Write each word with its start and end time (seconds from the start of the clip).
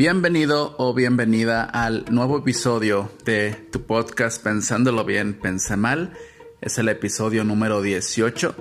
Bienvenido 0.00 0.76
o 0.78 0.94
bienvenida 0.94 1.62
al 1.62 2.06
nuevo 2.10 2.38
episodio 2.38 3.10
de 3.26 3.52
tu 3.70 3.82
podcast 3.82 4.42
Pensándolo 4.42 5.04
bien, 5.04 5.34
pensé 5.34 5.76
mal. 5.76 6.14
Es 6.62 6.78
el 6.78 6.88
episodio 6.88 7.44
número 7.44 7.82
18. 7.82 8.54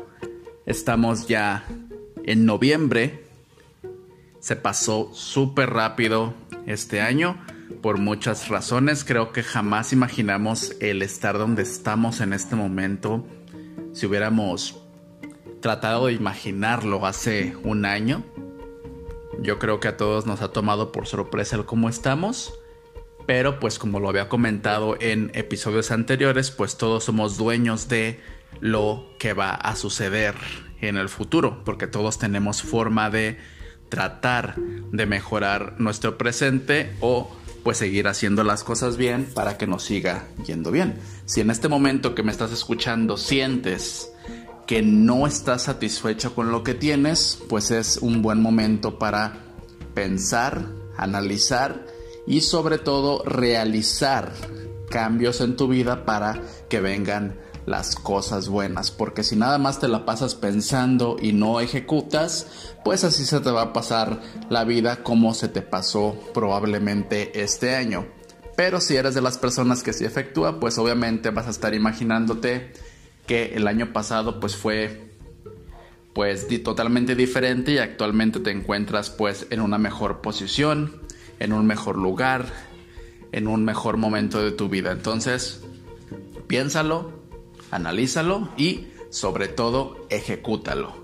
Estamos 0.66 1.30
ya 1.30 1.63
en 2.25 2.45
noviembre. 2.45 3.23
Se 4.41 4.57
pasó 4.57 5.12
súper 5.13 5.70
rápido 5.70 6.34
este 6.66 6.99
año 6.99 7.41
por 7.81 7.99
muchas 7.99 8.49
razones. 8.49 9.05
Creo 9.05 9.31
que 9.31 9.41
jamás 9.41 9.94
imaginamos 9.94 10.76
el 10.81 11.02
estar 11.02 11.38
donde 11.38 11.63
estamos 11.63 12.20
en 12.20 12.34
este 12.34 12.58
momento. 12.58 13.26
Si 13.94 14.05
hubiéramos 14.05 14.84
tratado 15.62 16.08
de 16.08 16.13
imaginarlo 16.16 17.05
hace 17.05 17.55
un 17.63 17.85
año, 17.85 18.26
yo 19.41 19.59
creo 19.59 19.79
que 19.79 19.88
a 19.88 19.98
todos 19.98 20.25
nos 20.25 20.41
ha 20.41 20.52
tomado 20.52 20.91
por 20.91 21.07
sorpresa 21.07 21.55
el 21.55 21.66
cómo 21.66 21.89
estamos. 21.89 22.53
Pero 23.25 23.59
pues 23.59 23.77
como 23.77 23.99
lo 23.99 24.09
había 24.09 24.27
comentado 24.27 24.97
en 24.99 25.31
episodios 25.35 25.91
anteriores, 25.91 26.49
pues 26.49 26.77
todos 26.77 27.03
somos 27.03 27.38
dueños 27.38 27.88
de 27.88 28.20
lo 28.59 29.05
que 29.20 29.33
va 29.33 29.52
a 29.52 29.75
suceder 29.75 30.33
en 30.81 30.97
el 30.97 31.09
futuro, 31.09 31.63
porque 31.63 31.85
todos 31.85 32.17
tenemos 32.17 32.63
forma 32.63 33.09
de 33.09 33.38
tratar 33.89 34.55
de 34.55 35.05
mejorar 35.05 35.75
nuestro 35.80 36.17
presente 36.17 36.95
o 37.02 37.30
pues 37.63 37.77
seguir 37.77 38.08
haciendo 38.08 38.44
las 38.44 38.63
cosas 38.63 38.97
bien 38.97 39.25
para 39.33 39.58
que 39.58 39.67
nos 39.67 39.83
siga 39.83 40.27
yendo 40.45 40.71
bien. 40.71 40.99
Si 41.25 41.41
en 41.41 41.52
este 41.52 41.67
momento 41.67 42.16
que 42.16 42.23
me 42.23 42.31
estás 42.31 42.52
escuchando 42.52 43.17
sientes 43.17 44.11
que 44.70 44.84
no 44.84 45.25
estás 45.25 45.64
satisfecho 45.64 46.36
con 46.36 46.52
lo 46.52 46.64
que 46.64 46.75
tienes, 46.75 47.39
pues 47.50 47.72
es 47.72 47.98
un 47.98 48.22
buen 48.22 48.39
momento 48.39 49.00
para 49.00 49.39
pensar, 49.95 50.67
analizar 50.95 51.88
y 52.28 52.42
sobre 52.42 52.78
todo 52.78 53.23
realizar 53.23 54.31
cambios 54.92 55.42
en 55.42 55.56
tu 55.56 55.67
vida 55.67 56.06
para 56.06 56.44
que 56.70 56.81
vengan 56.81 57.39
las 57.66 57.95
cosas 57.95 58.48
buenas, 58.48 58.92
porque 58.92 59.23
si 59.23 59.36
nada 59.36 59.58
más 59.58 59.80
te 59.80 59.88
la 59.88 60.06
pasas 60.06 60.36
pensando 60.36 61.17
y 61.20 61.33
no 61.33 61.59
ejecutas, 61.61 62.45
pues 62.86 63.04
así 63.04 63.26
se 63.26 63.39
te 63.39 63.50
va 63.50 63.64
a 63.64 63.73
pasar 63.73 64.22
la 64.52 64.66
vida 64.66 65.02
como 65.02 65.33
se 65.33 65.48
te 65.48 65.64
pasó 65.64 66.16
probablemente 66.31 67.42
este 67.42 67.76
año. 67.76 68.06
Pero 68.56 68.81
si 68.81 68.98
eres 68.98 69.16
de 69.16 69.22
las 69.22 69.39
personas 69.39 69.81
que 69.81 69.94
sí 69.94 70.06
efectúa, 70.06 70.59
pues 70.59 70.78
obviamente 70.78 71.31
vas 71.31 71.48
a 71.48 71.52
estar 71.52 71.73
imaginándote 71.73 72.72
que 73.30 73.55
el 73.55 73.67
año 73.67 73.94
pasado 73.94 74.39
pues 74.39 74.55
fue 74.55 75.11
pues 76.13 76.47
totalmente 76.63 77.13
diferente 77.13 77.73
y 77.73 77.77
actualmente 77.77 78.39
te 78.39 78.49
encuentras 78.49 79.11
pues 79.11 79.45
en 79.52 79.61
una 79.61 79.77
mejor 79.77 80.21
posición, 80.21 80.99
en 81.38 81.53
un 81.53 81.67
mejor 81.67 81.99
lugar, 81.99 82.47
en 83.31 83.47
un 83.47 83.63
mejor 83.66 83.97
momento 83.97 84.41
de 84.41 84.52
tu 84.52 84.67
vida. 84.67 84.91
Entonces, 84.91 85.61
piénsalo, 86.47 87.21
analízalo 87.69 88.49
y 88.58 88.88
sobre 89.11 89.47
todo 89.47 90.08
ejecútalo. 90.09 90.95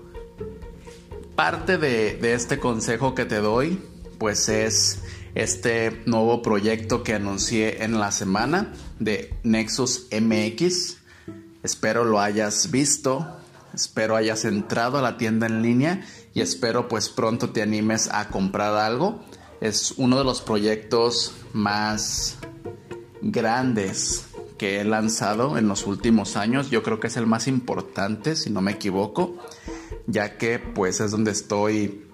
Parte 1.36 1.78
de, 1.78 2.18
este 2.34 2.58
consejo 2.58 3.14
que 3.14 3.24
te 3.24 3.36
doy 3.36 3.78
pues 4.18 4.48
es 4.48 5.04
este 5.36 6.02
nuevo 6.06 6.42
proyecto 6.42 7.04
que 7.04 7.14
anuncié 7.14 7.84
en 7.84 8.00
la 8.00 8.10
semana 8.10 8.72
de 8.98 9.32
Nexus 9.44 10.08
MX 10.10 11.05
Espero 11.66 12.04
lo 12.04 12.20
hayas 12.20 12.70
visto, 12.70 13.26
espero 13.74 14.14
hayas 14.14 14.44
entrado 14.44 14.98
a 14.98 15.02
la 15.02 15.16
tienda 15.16 15.48
en 15.48 15.62
línea 15.62 16.06
y 16.32 16.40
espero 16.40 16.86
pues 16.86 17.08
pronto 17.08 17.50
te 17.50 17.60
animes 17.60 18.08
a 18.12 18.28
comprar 18.28 18.76
algo. 18.76 19.24
Es 19.60 19.90
uno 19.96 20.16
de 20.16 20.22
los 20.22 20.42
proyectos 20.42 21.32
más 21.52 22.36
grandes 23.20 24.26
que 24.58 24.80
he 24.80 24.84
lanzado 24.84 25.58
en 25.58 25.66
los 25.66 25.88
últimos 25.88 26.36
años. 26.36 26.70
Yo 26.70 26.84
creo 26.84 27.00
que 27.00 27.08
es 27.08 27.16
el 27.16 27.26
más 27.26 27.48
importante, 27.48 28.36
si 28.36 28.48
no 28.48 28.60
me 28.60 28.70
equivoco, 28.70 29.36
ya 30.06 30.38
que 30.38 30.60
pues 30.60 31.00
es 31.00 31.10
donde 31.10 31.32
estoy 31.32 32.06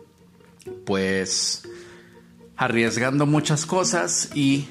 pues 0.86 1.64
arriesgando 2.56 3.26
muchas 3.26 3.66
cosas 3.66 4.30
y 4.34 4.66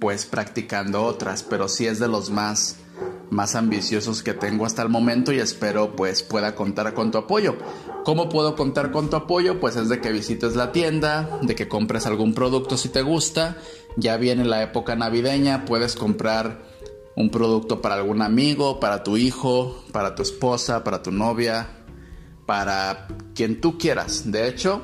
pues 0.00 0.26
practicando 0.26 1.02
otras, 1.02 1.42
pero 1.42 1.66
sí 1.66 1.86
es 1.86 1.98
de 1.98 2.08
los 2.08 2.28
más 2.28 2.76
más 3.32 3.54
ambiciosos 3.54 4.22
que 4.22 4.34
tengo 4.34 4.66
hasta 4.66 4.82
el 4.82 4.90
momento 4.90 5.32
y 5.32 5.38
espero 5.38 5.96
pues 5.96 6.22
pueda 6.22 6.54
contar 6.54 6.92
con 6.92 7.10
tu 7.10 7.18
apoyo. 7.18 7.56
¿Cómo 8.04 8.28
puedo 8.28 8.54
contar 8.56 8.92
con 8.92 9.08
tu 9.08 9.16
apoyo? 9.16 9.58
Pues 9.58 9.74
es 9.76 9.88
de 9.88 10.00
que 10.00 10.12
visites 10.12 10.54
la 10.54 10.70
tienda, 10.70 11.38
de 11.40 11.54
que 11.54 11.66
compres 11.66 12.04
algún 12.04 12.34
producto 12.34 12.76
si 12.76 12.90
te 12.90 13.00
gusta. 13.00 13.56
Ya 13.96 14.18
viene 14.18 14.44
la 14.44 14.62
época 14.62 14.96
navideña, 14.96 15.64
puedes 15.64 15.96
comprar 15.96 16.62
un 17.16 17.30
producto 17.30 17.80
para 17.80 17.94
algún 17.94 18.20
amigo, 18.20 18.78
para 18.78 19.02
tu 19.02 19.16
hijo, 19.16 19.82
para 19.92 20.14
tu 20.14 20.22
esposa, 20.22 20.84
para 20.84 21.02
tu 21.02 21.10
novia, 21.10 21.68
para 22.44 23.08
quien 23.34 23.62
tú 23.62 23.78
quieras. 23.78 24.30
De 24.30 24.46
hecho, 24.46 24.82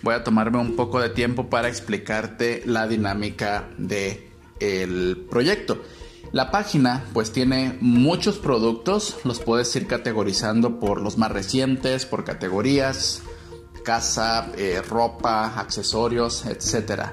voy 0.00 0.14
a 0.14 0.24
tomarme 0.24 0.58
un 0.58 0.74
poco 0.74 1.00
de 1.00 1.10
tiempo 1.10 1.50
para 1.50 1.68
explicarte 1.68 2.62
la 2.64 2.88
dinámica 2.88 3.68
de 3.76 4.30
el 4.58 5.26
proyecto. 5.30 5.82
La 6.32 6.52
página 6.52 7.04
pues 7.12 7.32
tiene 7.32 7.76
muchos 7.80 8.38
productos, 8.38 9.16
los 9.24 9.40
puedes 9.40 9.74
ir 9.74 9.88
categorizando 9.88 10.78
por 10.78 11.00
los 11.00 11.18
más 11.18 11.32
recientes, 11.32 12.06
por 12.06 12.24
categorías, 12.24 13.22
casa, 13.84 14.52
eh, 14.56 14.80
ropa, 14.88 15.58
accesorios, 15.58 16.46
etc. 16.46 17.10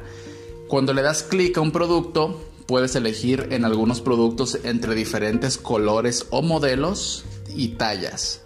Cuando 0.67 0.94
le 0.94 1.01
das 1.01 1.23
clic 1.23 1.57
a 1.57 1.61
un 1.61 1.72
producto, 1.72 2.39
puedes 2.67 2.95
elegir 2.95 3.47
en 3.51 3.66
algunos 3.66 4.01
productos 4.01 4.59
entre 4.63 4.94
diferentes 4.94 5.57
colores 5.57 6.28
o 6.29 6.44
modelos 6.44 7.25
y 7.55 7.69
tallas. 7.69 8.41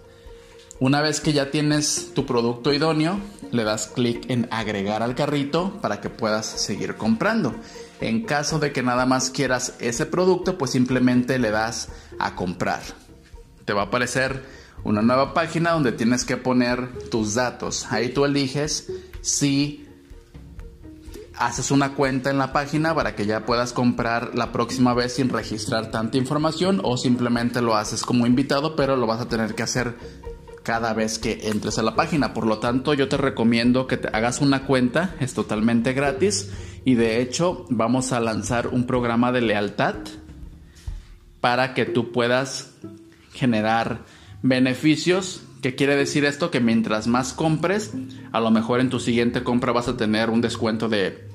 Una 0.78 1.02
vez 1.02 1.20
que 1.20 1.32
ya 1.32 1.50
tienes 1.50 2.12
tu 2.14 2.24
producto 2.24 2.72
idóneo, 2.72 3.20
le 3.50 3.62
das 3.62 3.88
clic 3.88 4.30
en 4.30 4.48
agregar 4.50 5.02
al 5.02 5.14
carrito 5.14 5.78
para 5.82 6.00
que 6.00 6.08
puedas 6.08 6.46
seguir 6.46 6.96
comprando. 6.96 7.54
En 8.02 8.22
caso 8.22 8.58
de 8.58 8.72
que 8.72 8.82
nada 8.82 9.06
más 9.06 9.30
quieras 9.30 9.74
ese 9.78 10.06
producto, 10.06 10.58
pues 10.58 10.72
simplemente 10.72 11.38
le 11.38 11.52
das 11.52 11.88
a 12.18 12.34
comprar. 12.34 12.80
Te 13.64 13.72
va 13.72 13.82
a 13.82 13.84
aparecer 13.84 14.42
una 14.82 15.02
nueva 15.02 15.32
página 15.32 15.70
donde 15.70 15.92
tienes 15.92 16.24
que 16.24 16.36
poner 16.36 17.08
tus 17.10 17.34
datos. 17.34 17.86
Ahí 17.90 18.08
tú 18.08 18.24
eliges 18.24 18.90
si 19.20 19.86
haces 21.36 21.70
una 21.70 21.94
cuenta 21.94 22.30
en 22.30 22.38
la 22.38 22.52
página 22.52 22.92
para 22.92 23.14
que 23.14 23.24
ya 23.24 23.46
puedas 23.46 23.72
comprar 23.72 24.34
la 24.34 24.50
próxima 24.50 24.94
vez 24.94 25.14
sin 25.14 25.28
registrar 25.28 25.92
tanta 25.92 26.18
información 26.18 26.80
o 26.82 26.96
simplemente 26.96 27.62
lo 27.62 27.76
haces 27.76 28.02
como 28.02 28.26
invitado, 28.26 28.74
pero 28.74 28.96
lo 28.96 29.06
vas 29.06 29.20
a 29.20 29.28
tener 29.28 29.54
que 29.54 29.62
hacer 29.62 29.96
cada 30.64 30.92
vez 30.92 31.20
que 31.20 31.38
entres 31.44 31.78
a 31.78 31.82
la 31.84 31.94
página. 31.94 32.34
Por 32.34 32.48
lo 32.48 32.58
tanto, 32.58 32.94
yo 32.94 33.08
te 33.08 33.16
recomiendo 33.16 33.86
que 33.86 33.96
te 33.96 34.08
hagas 34.08 34.40
una 34.40 34.66
cuenta, 34.66 35.14
es 35.20 35.34
totalmente 35.34 35.92
gratis 35.92 36.50
y 36.84 36.94
de 36.94 37.20
hecho 37.20 37.66
vamos 37.70 38.12
a 38.12 38.20
lanzar 38.20 38.68
un 38.68 38.86
programa 38.86 39.32
de 39.32 39.40
lealtad 39.40 39.96
para 41.40 41.74
que 41.74 41.84
tú 41.84 42.12
puedas 42.12 42.74
generar 43.32 44.00
beneficios. 44.42 45.42
¿Qué 45.60 45.74
quiere 45.74 45.96
decir 45.96 46.24
esto? 46.24 46.50
Que 46.50 46.60
mientras 46.60 47.06
más 47.06 47.32
compres, 47.32 47.92
a 48.32 48.40
lo 48.40 48.50
mejor 48.50 48.80
en 48.80 48.90
tu 48.90 48.98
siguiente 48.98 49.42
compra 49.42 49.72
vas 49.72 49.88
a 49.88 49.96
tener 49.96 50.30
un 50.30 50.40
descuento 50.40 50.88
de 50.88 51.28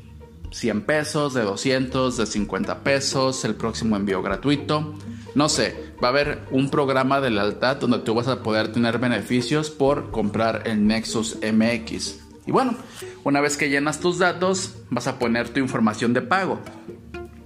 100 0.52 0.82
pesos, 0.82 1.34
de 1.34 1.44
200, 1.44 2.18
de 2.18 2.26
50 2.26 2.84
pesos, 2.84 3.44
el 3.46 3.56
próximo 3.56 3.96
envío 3.96 4.22
gratuito. 4.22 4.96
No 5.36 5.50
sé, 5.50 5.94
va 6.04 6.08
a 6.08 6.12
haber 6.12 6.40
un 6.52 6.70
programa 6.70 7.22
de 7.22 7.30
lealtad 7.30 7.78
donde 7.78 8.00
tú 8.00 8.16
vas 8.16 8.28
a 8.28 8.44
poder 8.44 8.72
tener 8.72 8.98
beneficios 8.98 9.70
por 9.70 10.12
comprar 10.12 10.64
el 10.66 10.86
Nexus 10.88 11.38
MX. 11.42 12.27
Y 12.48 12.52
bueno, 12.52 12.76
una 13.24 13.42
vez 13.42 13.58
que 13.58 13.70
llenas 13.70 14.00
tus 14.00 14.18
datos, 14.18 14.78
vas 14.90 15.08
a 15.08 15.20
poner 15.20 15.50
tu 15.50 15.60
información 15.60 16.14
de 16.14 16.22
pago. 16.22 16.60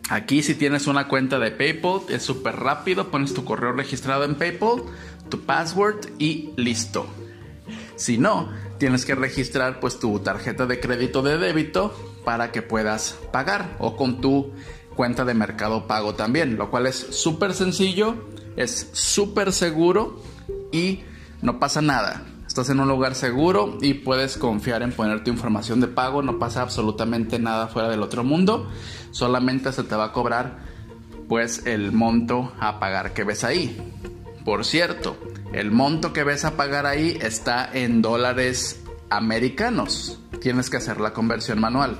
Aquí 0.10 0.44
si 0.44 0.56
tienes 0.56 0.88
una 0.88 1.08
cuenta 1.08 1.40
de 1.40 1.52
PayPal 1.52 2.02
es 2.10 2.22
súper 2.22 2.58
rápido, 2.58 3.10
pones 3.10 3.34
tu 3.34 3.44
correo 3.44 3.72
registrado 3.72 4.26
en 4.26 4.36
PayPal, 4.36 4.84
tu 5.30 5.42
password 5.42 6.06
y 6.20 6.52
listo. 6.56 7.08
Si 7.96 8.18
no, 8.18 8.50
tienes 8.78 9.06
que 9.06 9.16
registrar 9.16 9.80
pues 9.80 10.00
tu 10.00 10.20
tarjeta 10.20 10.66
de 10.66 10.80
crédito 10.80 11.22
de 11.22 11.38
débito 11.38 11.96
para 12.24 12.52
que 12.52 12.62
puedas 12.62 13.18
pagar 13.32 13.76
o 13.80 13.96
con 13.96 14.22
tu 14.22 14.52
cuenta 14.96 15.26
de 15.26 15.34
mercado 15.34 15.88
pago 15.88 16.14
también, 16.14 16.58
lo 16.58 16.70
cual 16.70 16.88
es 16.88 16.96
súper 16.96 17.54
sencillo, 17.54 18.16
es 18.56 18.90
súper 18.92 19.54
seguro 19.54 20.22
y 20.72 21.02
no 21.42 21.60
pasa 21.60 21.82
nada. 21.82 22.26
Estás 22.52 22.70
en 22.70 22.82
un 22.82 22.90
lugar 22.90 23.16
seguro 23.16 23.78
y 23.80 23.94
puedes 23.94 24.36
confiar 24.36 24.84
en 24.84 24.92
poner 24.92 25.24
tu 25.24 25.32
información 25.32 25.80
de 25.80 25.88
pago. 25.88 26.22
No 26.22 26.38
pasa 26.38 26.62
absolutamente 26.62 27.40
nada 27.40 27.70
fuera 27.70 27.88
del 27.88 28.04
otro 28.04 28.26
mundo. 28.26 28.70
Solamente 29.12 29.72
se 29.72 29.84
te 29.84 29.96
va 29.96 30.08
a 30.08 30.12
cobrar 30.12 30.60
pues 31.30 31.66
el 31.66 31.94
monto 31.94 32.52
a 32.60 32.78
pagar 32.78 33.14
que 33.14 33.24
ves 33.24 33.46
ahí. 33.46 33.78
Por 34.44 34.66
cierto, 34.66 35.16
el 35.54 35.72
monto 35.72 36.12
que 36.12 36.26
ves 36.26 36.44
a 36.44 36.58
pagar 36.58 36.86
ahí 36.86 37.18
está 37.22 37.70
en 37.72 38.02
dólares 38.02 38.84
americanos. 39.10 40.20
Tienes 40.42 40.70
que 40.70 40.76
hacer 40.76 41.00
la 41.00 41.14
conversión 41.14 41.58
manual. 41.58 42.00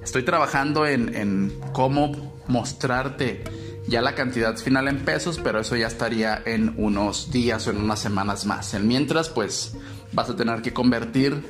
Estoy 0.00 0.22
trabajando 0.22 0.86
en, 0.86 1.12
en 1.12 1.52
cómo 1.72 2.40
mostrarte 2.46 3.42
ya 3.86 4.00
la 4.00 4.14
cantidad 4.14 4.56
final 4.56 4.88
en 4.88 5.04
pesos, 5.04 5.40
pero 5.42 5.60
eso 5.60 5.76
ya 5.76 5.86
estaría 5.86 6.40
en 6.44 6.74
unos 6.76 7.30
días 7.30 7.66
o 7.66 7.70
en 7.70 7.78
unas 7.78 7.98
semanas 7.98 8.46
más. 8.46 8.74
En 8.74 8.86
mientras, 8.86 9.28
pues 9.28 9.74
vas 10.12 10.30
a 10.30 10.36
tener 10.36 10.62
que 10.62 10.72
convertir 10.72 11.42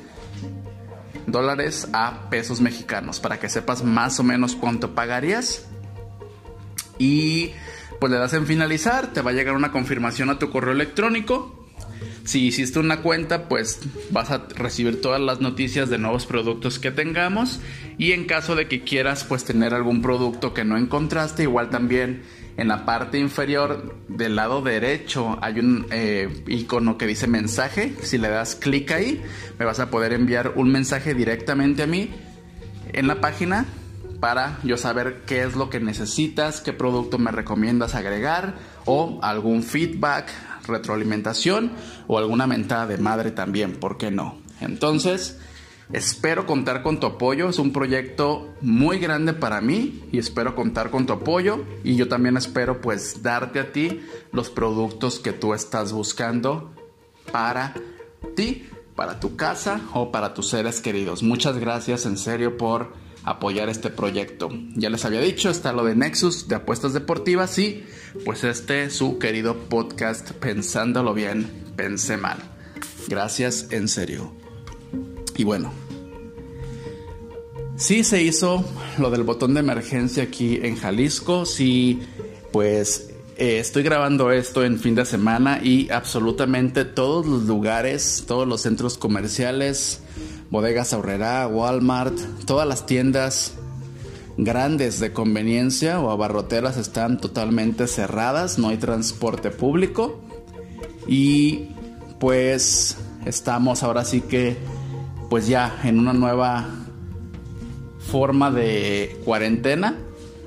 dólares 1.26 1.88
a 1.92 2.28
pesos 2.30 2.60
mexicanos 2.60 3.20
para 3.20 3.38
que 3.38 3.48
sepas 3.48 3.84
más 3.84 4.18
o 4.18 4.22
menos 4.22 4.56
cuánto 4.56 4.94
pagarías. 4.94 5.66
Y 6.98 7.52
pues 8.00 8.10
le 8.10 8.18
das 8.18 8.32
en 8.34 8.46
finalizar, 8.46 9.12
te 9.12 9.22
va 9.22 9.30
a 9.30 9.34
llegar 9.34 9.54
una 9.54 9.72
confirmación 9.72 10.30
a 10.30 10.38
tu 10.38 10.50
correo 10.50 10.72
electrónico 10.72 11.61
si 12.24 12.46
hiciste 12.46 12.78
una 12.78 13.00
cuenta, 13.00 13.48
pues 13.48 13.80
vas 14.10 14.30
a 14.30 14.46
recibir 14.54 15.00
todas 15.00 15.20
las 15.20 15.40
noticias 15.40 15.90
de 15.90 15.98
nuevos 15.98 16.26
productos 16.26 16.78
que 16.78 16.90
tengamos. 16.90 17.60
Y 17.98 18.12
en 18.12 18.26
caso 18.26 18.54
de 18.54 18.68
que 18.68 18.82
quieras 18.82 19.24
pues 19.24 19.44
tener 19.44 19.74
algún 19.74 20.02
producto 20.02 20.54
que 20.54 20.64
no 20.64 20.76
encontraste, 20.76 21.42
igual 21.42 21.70
también 21.70 22.22
en 22.56 22.68
la 22.68 22.84
parte 22.84 23.18
inferior 23.18 23.96
del 24.08 24.36
lado 24.36 24.60
derecho 24.62 25.38
hay 25.40 25.58
un 25.58 25.86
eh, 25.90 26.42
icono 26.46 26.98
que 26.98 27.06
dice 27.06 27.26
mensaje. 27.26 27.94
Si 28.02 28.18
le 28.18 28.28
das 28.28 28.54
clic 28.54 28.90
ahí, 28.92 29.22
me 29.58 29.64
vas 29.64 29.80
a 29.80 29.90
poder 29.90 30.12
enviar 30.12 30.52
un 30.56 30.70
mensaje 30.70 31.14
directamente 31.14 31.82
a 31.82 31.86
mí 31.86 32.10
en 32.92 33.06
la 33.06 33.20
página 33.20 33.66
para 34.20 34.58
yo 34.62 34.76
saber 34.76 35.22
qué 35.26 35.42
es 35.42 35.56
lo 35.56 35.68
que 35.68 35.80
necesitas, 35.80 36.60
qué 36.60 36.72
producto 36.72 37.18
me 37.18 37.32
recomiendas 37.32 37.96
agregar 37.96 38.54
o 38.84 39.18
algún 39.22 39.64
feedback, 39.64 40.30
retroalimentación 40.66 41.72
o 42.06 42.18
alguna 42.18 42.46
mentada 42.46 42.86
de 42.86 42.98
madre 42.98 43.30
también, 43.30 43.76
¿por 43.76 43.98
qué 43.98 44.10
no? 44.10 44.38
Entonces, 44.60 45.38
espero 45.92 46.46
contar 46.46 46.82
con 46.82 47.00
tu 47.00 47.06
apoyo, 47.06 47.48
es 47.48 47.58
un 47.58 47.72
proyecto 47.72 48.48
muy 48.60 48.98
grande 48.98 49.32
para 49.32 49.60
mí 49.60 50.04
y 50.12 50.18
espero 50.18 50.54
contar 50.54 50.90
con 50.90 51.06
tu 51.06 51.12
apoyo 51.12 51.64
y 51.84 51.96
yo 51.96 52.08
también 52.08 52.36
espero 52.36 52.80
pues 52.80 53.22
darte 53.22 53.60
a 53.60 53.72
ti 53.72 54.00
los 54.32 54.50
productos 54.50 55.18
que 55.18 55.32
tú 55.32 55.54
estás 55.54 55.92
buscando 55.92 56.72
para 57.30 57.74
ti, 58.36 58.66
para 58.94 59.20
tu 59.20 59.36
casa 59.36 59.80
o 59.94 60.10
para 60.12 60.34
tus 60.34 60.48
seres 60.48 60.80
queridos. 60.80 61.22
Muchas 61.22 61.58
gracias 61.58 62.06
en 62.06 62.16
serio 62.16 62.56
por 62.56 62.92
apoyar 63.24 63.68
este 63.68 63.90
proyecto. 63.90 64.50
Ya 64.74 64.90
les 64.90 65.04
había 65.04 65.20
dicho, 65.20 65.50
está 65.50 65.72
lo 65.72 65.84
de 65.84 65.94
Nexus 65.94 66.48
de 66.48 66.56
apuestas 66.56 66.92
deportivas 66.92 67.58
y 67.58 67.84
pues 68.24 68.44
este 68.44 68.90
su 68.90 69.18
querido 69.18 69.56
podcast 69.68 70.32
Pensándolo 70.32 71.14
bien, 71.14 71.50
pensé 71.76 72.16
mal. 72.16 72.38
Gracias 73.08 73.68
en 73.70 73.88
serio. 73.88 74.32
Y 75.36 75.44
bueno, 75.44 75.72
sí 77.76 78.04
se 78.04 78.22
hizo 78.22 78.64
lo 78.98 79.10
del 79.10 79.22
botón 79.22 79.54
de 79.54 79.60
emergencia 79.60 80.24
aquí 80.24 80.60
en 80.62 80.76
Jalisco, 80.76 81.46
sí 81.46 82.00
pues 82.52 83.12
eh, 83.36 83.58
estoy 83.58 83.82
grabando 83.82 84.30
esto 84.30 84.62
en 84.62 84.78
fin 84.78 84.94
de 84.94 85.06
semana 85.06 85.60
y 85.62 85.90
absolutamente 85.90 86.84
todos 86.84 87.26
los 87.26 87.44
lugares, 87.44 88.24
todos 88.26 88.46
los 88.46 88.60
centros 88.60 88.98
comerciales, 88.98 90.02
bodegas 90.52 90.92
Aurrera, 90.92 91.48
Walmart, 91.48 92.14
todas 92.44 92.68
las 92.68 92.84
tiendas 92.84 93.54
grandes 94.36 95.00
de 95.00 95.10
conveniencia 95.14 95.98
o 95.98 96.10
abarroteras 96.10 96.76
están 96.76 97.18
totalmente 97.18 97.86
cerradas, 97.86 98.58
no 98.58 98.68
hay 98.68 98.76
transporte 98.76 99.50
público. 99.50 100.20
Y 101.06 101.70
pues 102.20 102.98
estamos 103.24 103.82
ahora 103.82 104.04
sí 104.04 104.20
que 104.20 104.58
pues 105.30 105.46
ya 105.46 105.80
en 105.84 105.98
una 105.98 106.12
nueva 106.12 106.68
forma 108.10 108.50
de 108.50 109.18
cuarentena, 109.24 109.96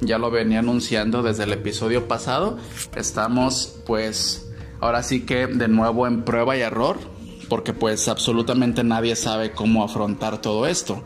ya 0.02 0.20
lo 0.20 0.30
venía 0.30 0.60
anunciando 0.60 1.24
desde 1.24 1.46
el 1.46 1.54
episodio 1.54 2.08
pasado, 2.08 2.60
estamos 2.96 3.80
pues 3.88 4.52
ahora 4.82 5.02
sí 5.02 5.22
que 5.22 5.48
de 5.48 5.68
nuevo 5.68 6.06
en 6.06 6.22
prueba 6.22 6.56
y 6.56 6.62
error, 6.62 7.15
porque 7.46 7.74
pues 7.74 8.08
absolutamente 8.08 8.84
nadie 8.84 9.16
sabe 9.16 9.52
cómo 9.52 9.84
afrontar 9.84 10.42
todo 10.42 10.68
esto. 10.68 11.04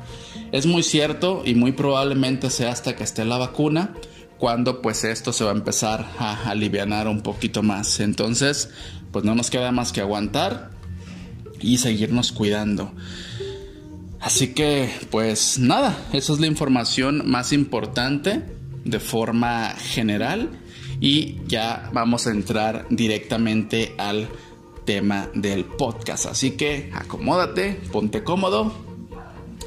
Es 0.51 0.65
muy 0.65 0.83
cierto 0.83 1.43
y 1.45 1.55
muy 1.55 1.71
probablemente 1.71 2.49
sea 2.49 2.71
hasta 2.71 2.95
que 2.95 3.03
esté 3.03 3.25
la 3.25 3.37
vacuna 3.37 3.95
cuando 4.39 4.81
pues 4.81 5.03
esto 5.03 5.33
se 5.33 5.43
va 5.43 5.51
a 5.51 5.55
empezar 5.55 6.07
a 6.17 6.49
aliviar 6.49 7.07
un 7.07 7.21
poquito 7.21 7.61
más. 7.61 7.99
Entonces, 7.99 8.69
pues 9.11 9.25
no 9.25 9.35
nos 9.35 9.49
queda 9.49 9.71
más 9.71 9.91
que 9.91 10.01
aguantar 10.01 10.71
y 11.59 11.77
seguirnos 11.77 12.31
cuidando. 12.31 12.91
Así 14.21 14.53
que, 14.53 14.89
pues 15.11 15.59
nada, 15.59 15.97
esa 16.13 16.33
es 16.33 16.39
la 16.39 16.47
información 16.47 17.29
más 17.29 17.53
importante 17.53 18.43
de 18.83 18.99
forma 18.99 19.69
general 19.77 20.49
y 20.99 21.37
ya 21.47 21.89
vamos 21.93 22.27
a 22.27 22.31
entrar 22.31 22.85
directamente 22.89 23.93
al 23.97 24.29
tema 24.89 25.29
del 25.35 25.65
podcast. 25.65 26.25
Así 26.25 26.57
que 26.57 26.89
acomódate, 26.95 27.79
ponte 27.91 28.23
cómodo 28.23 28.73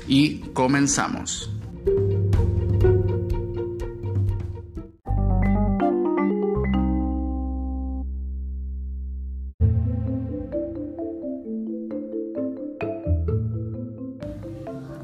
y 0.08 0.40
comenzamos. 0.52 1.48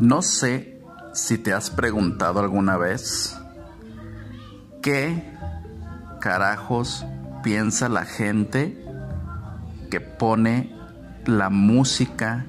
No 0.00 0.22
sé 0.22 0.80
si 1.14 1.38
te 1.38 1.52
has 1.52 1.70
preguntado 1.70 2.40
alguna 2.40 2.76
vez 2.76 3.38
qué 4.82 5.22
carajos 6.20 7.06
piensa 7.44 7.88
la 7.88 8.04
gente 8.04 8.87
que 9.90 10.00
pone 10.00 10.74
la 11.26 11.50
música 11.50 12.46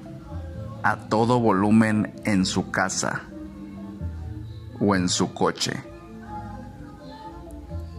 a 0.82 0.96
todo 0.96 1.40
volumen 1.40 2.14
en 2.24 2.46
su 2.46 2.70
casa 2.70 3.22
o 4.78 4.94
en 4.94 5.08
su 5.08 5.34
coche. 5.34 5.82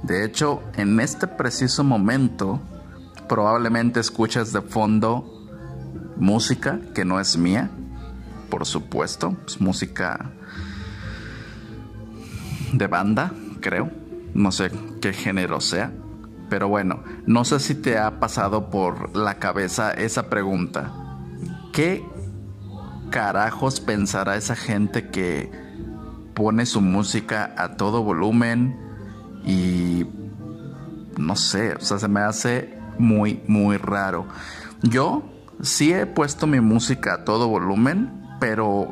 De 0.04 0.26
hecho, 0.26 0.64
en 0.76 1.00
este 1.00 1.28
preciso 1.28 1.84
momento, 1.84 2.60
probablemente 3.30 4.00
escuchas 4.00 4.52
de 4.52 4.62
fondo 4.62 5.26
música 6.18 6.80
que 6.96 7.06
no 7.06 7.20
es 7.20 7.38
mía, 7.38 7.70
por 8.50 8.66
supuesto, 8.66 9.38
es 9.48 9.62
música 9.62 10.32
de 12.74 12.88
banda, 12.88 13.32
creo, 13.60 13.92
no 14.34 14.52
sé 14.52 14.72
qué 15.02 15.14
género 15.14 15.62
sea. 15.62 15.92
Pero 16.52 16.68
bueno, 16.68 17.02
no 17.26 17.46
sé 17.46 17.62
si 17.62 17.76
te 17.76 17.98
ha 17.98 18.20
pasado 18.20 18.70
por 18.70 19.16
la 19.16 19.36
cabeza 19.36 19.92
esa 19.92 20.30
pregunta. 20.30 20.92
¿Qué 21.72 22.06
carajos 23.10 23.80
pensará 23.80 24.36
esa 24.36 24.58
gente 24.58 25.08
que 25.08 25.50
pone 26.34 26.66
su 26.66 26.82
música 26.82 27.56
a 27.58 27.78
todo 27.78 28.04
volumen 28.04 28.78
y 29.46 30.06
no 31.18 31.38
sé, 31.38 31.76
o 31.76 31.80
sea, 31.80 32.00
se 32.00 32.10
me 32.10 32.20
hace 32.20 32.78
muy, 33.00 33.42
muy 33.48 33.78
raro. 33.78 34.28
Yo 34.82 35.24
sí 35.62 35.94
he 35.94 36.06
puesto 36.06 36.48
mi 36.48 36.60
música 36.60 37.14
a 37.14 37.24
todo 37.24 37.48
volumen, 37.48 38.12
pero 38.42 38.90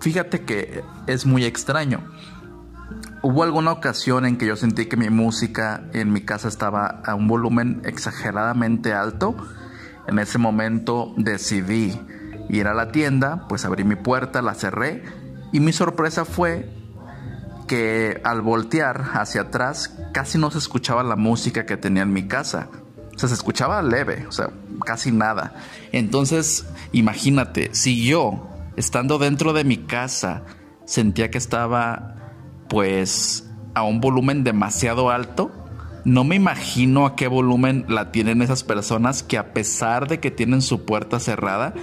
fíjate 0.00 0.46
que 0.46 0.82
es 1.06 1.26
muy 1.26 1.44
extraño. 1.44 2.00
Hubo 3.24 3.44
alguna 3.44 3.70
ocasión 3.70 4.26
en 4.26 4.36
que 4.36 4.46
yo 4.46 4.56
sentí 4.56 4.86
que 4.86 4.96
mi 4.96 5.08
música 5.08 5.84
en 5.92 6.12
mi 6.12 6.22
casa 6.22 6.48
estaba 6.48 7.02
a 7.04 7.14
un 7.14 7.28
volumen 7.28 7.80
exageradamente 7.84 8.92
alto. 8.92 9.36
En 10.08 10.18
ese 10.18 10.38
momento 10.38 11.14
decidí 11.16 12.00
ir 12.48 12.66
a 12.66 12.74
la 12.74 12.90
tienda, 12.90 13.46
pues 13.48 13.64
abrí 13.64 13.84
mi 13.84 13.94
puerta, 13.94 14.42
la 14.42 14.54
cerré 14.54 15.04
y 15.52 15.60
mi 15.60 15.72
sorpresa 15.72 16.24
fue 16.24 16.68
que 17.68 18.20
al 18.24 18.40
voltear 18.40 19.10
hacia 19.14 19.42
atrás 19.42 19.96
casi 20.12 20.36
no 20.36 20.50
se 20.50 20.58
escuchaba 20.58 21.04
la 21.04 21.14
música 21.14 21.64
que 21.64 21.76
tenía 21.76 22.02
en 22.02 22.12
mi 22.12 22.26
casa. 22.26 22.70
O 23.14 23.18
sea, 23.18 23.28
se 23.28 23.34
escuchaba 23.34 23.82
leve, 23.82 24.26
o 24.26 24.32
sea, 24.32 24.50
casi 24.84 25.12
nada. 25.12 25.54
Entonces, 25.92 26.66
imagínate, 26.90 27.70
si 27.72 28.04
yo, 28.04 28.48
estando 28.76 29.18
dentro 29.18 29.52
de 29.52 29.62
mi 29.62 29.76
casa, 29.76 30.42
sentía 30.86 31.30
que 31.30 31.38
estaba 31.38 32.21
pues 32.72 33.46
a 33.74 33.82
un 33.82 34.00
volumen 34.00 34.44
demasiado 34.44 35.10
alto. 35.10 35.50
No 36.06 36.24
me 36.24 36.36
imagino 36.36 37.04
a 37.04 37.16
qué 37.16 37.28
volumen 37.28 37.84
la 37.86 38.10
tienen 38.12 38.40
esas 38.40 38.64
personas 38.64 39.22
que 39.22 39.36
a 39.36 39.52
pesar 39.52 40.08
de 40.08 40.20
que 40.20 40.30
tienen 40.30 40.62
su 40.62 40.86
puerta 40.86 41.20
cerrada, 41.20 41.74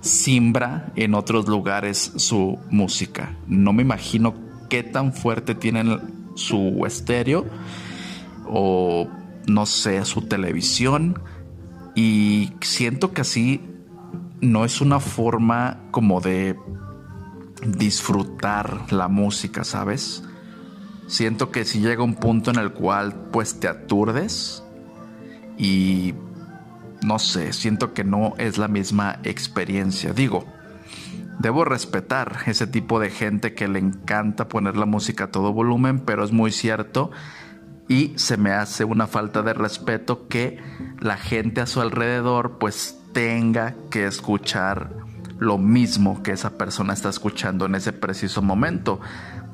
simbra 0.00 0.94
en 0.96 1.12
otros 1.12 1.46
lugares 1.46 2.12
su 2.16 2.58
música. 2.70 3.36
No 3.48 3.74
me 3.74 3.82
imagino 3.82 4.32
qué 4.70 4.82
tan 4.82 5.12
fuerte 5.12 5.54
tienen 5.54 6.00
su 6.36 6.86
estéreo 6.86 7.44
o 8.48 9.08
no 9.46 9.66
sé, 9.66 10.02
su 10.06 10.22
televisión. 10.22 11.20
Y 11.94 12.54
siento 12.62 13.12
que 13.12 13.20
así 13.20 13.60
no 14.40 14.64
es 14.64 14.80
una 14.80 15.00
forma 15.00 15.80
como 15.90 16.22
de 16.22 16.56
disfrutar 17.76 18.90
la 18.90 19.08
música, 19.08 19.64
¿sabes? 19.64 20.24
Siento 21.10 21.50
que 21.50 21.64
si 21.64 21.80
llega 21.80 22.04
un 22.04 22.14
punto 22.14 22.52
en 22.52 22.58
el 22.60 22.70
cual 22.70 23.12
pues 23.32 23.58
te 23.58 23.66
aturdes 23.66 24.62
y 25.58 26.14
no 27.02 27.18
sé, 27.18 27.52
siento 27.52 27.92
que 27.94 28.04
no 28.04 28.34
es 28.38 28.58
la 28.58 28.68
misma 28.68 29.18
experiencia. 29.24 30.12
Digo, 30.12 30.44
debo 31.40 31.64
respetar 31.64 32.44
ese 32.46 32.68
tipo 32.68 33.00
de 33.00 33.10
gente 33.10 33.54
que 33.54 33.66
le 33.66 33.80
encanta 33.80 34.46
poner 34.46 34.76
la 34.76 34.86
música 34.86 35.24
a 35.24 35.30
todo 35.32 35.52
volumen, 35.52 35.98
pero 35.98 36.22
es 36.22 36.30
muy 36.30 36.52
cierto 36.52 37.10
y 37.88 38.12
se 38.14 38.36
me 38.36 38.52
hace 38.52 38.84
una 38.84 39.08
falta 39.08 39.42
de 39.42 39.52
respeto 39.52 40.28
que 40.28 40.60
la 41.00 41.16
gente 41.16 41.60
a 41.60 41.66
su 41.66 41.80
alrededor 41.80 42.58
pues 42.58 43.00
tenga 43.12 43.74
que 43.90 44.06
escuchar 44.06 44.92
lo 45.40 45.58
mismo 45.58 46.22
que 46.22 46.30
esa 46.30 46.56
persona 46.56 46.92
está 46.92 47.08
escuchando 47.08 47.66
en 47.66 47.74
ese 47.74 47.92
preciso 47.92 48.42
momento. 48.42 49.00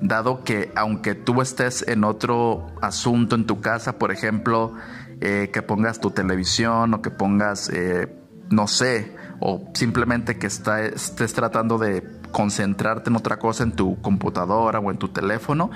Dado 0.01 0.45
que 0.45 0.73
aunque 0.77 1.15
tú 1.15 1.41
estés 1.41 1.87
en 1.89 2.05
otro 2.05 2.67
asunto 2.83 3.35
en 3.35 3.47
tu 3.47 3.61
casa, 3.61 3.99
por 3.99 4.13
ejemplo, 4.13 4.75
eh, 5.21 5.51
que 5.53 5.63
pongas 5.63 6.01
tu 6.01 6.11
televisión 6.11 6.93
o 6.93 7.03
que 7.03 7.11
pongas, 7.11 7.71
eh, 7.71 8.15
no 8.51 8.67
sé, 8.67 9.17
o 9.41 9.71
simplemente 9.75 10.39
que 10.39 10.47
estés 10.47 11.33
tratando 11.35 11.79
de 11.79 12.05
concentrarte 12.33 13.11
en 13.11 13.17
otra 13.17 13.39
cosa 13.39 13.65
en 13.65 13.73
tu 13.73 14.01
computadora 14.03 14.79
o 14.79 14.91
en 14.91 14.99
tu 14.99 15.09
teléfono, 15.09 15.71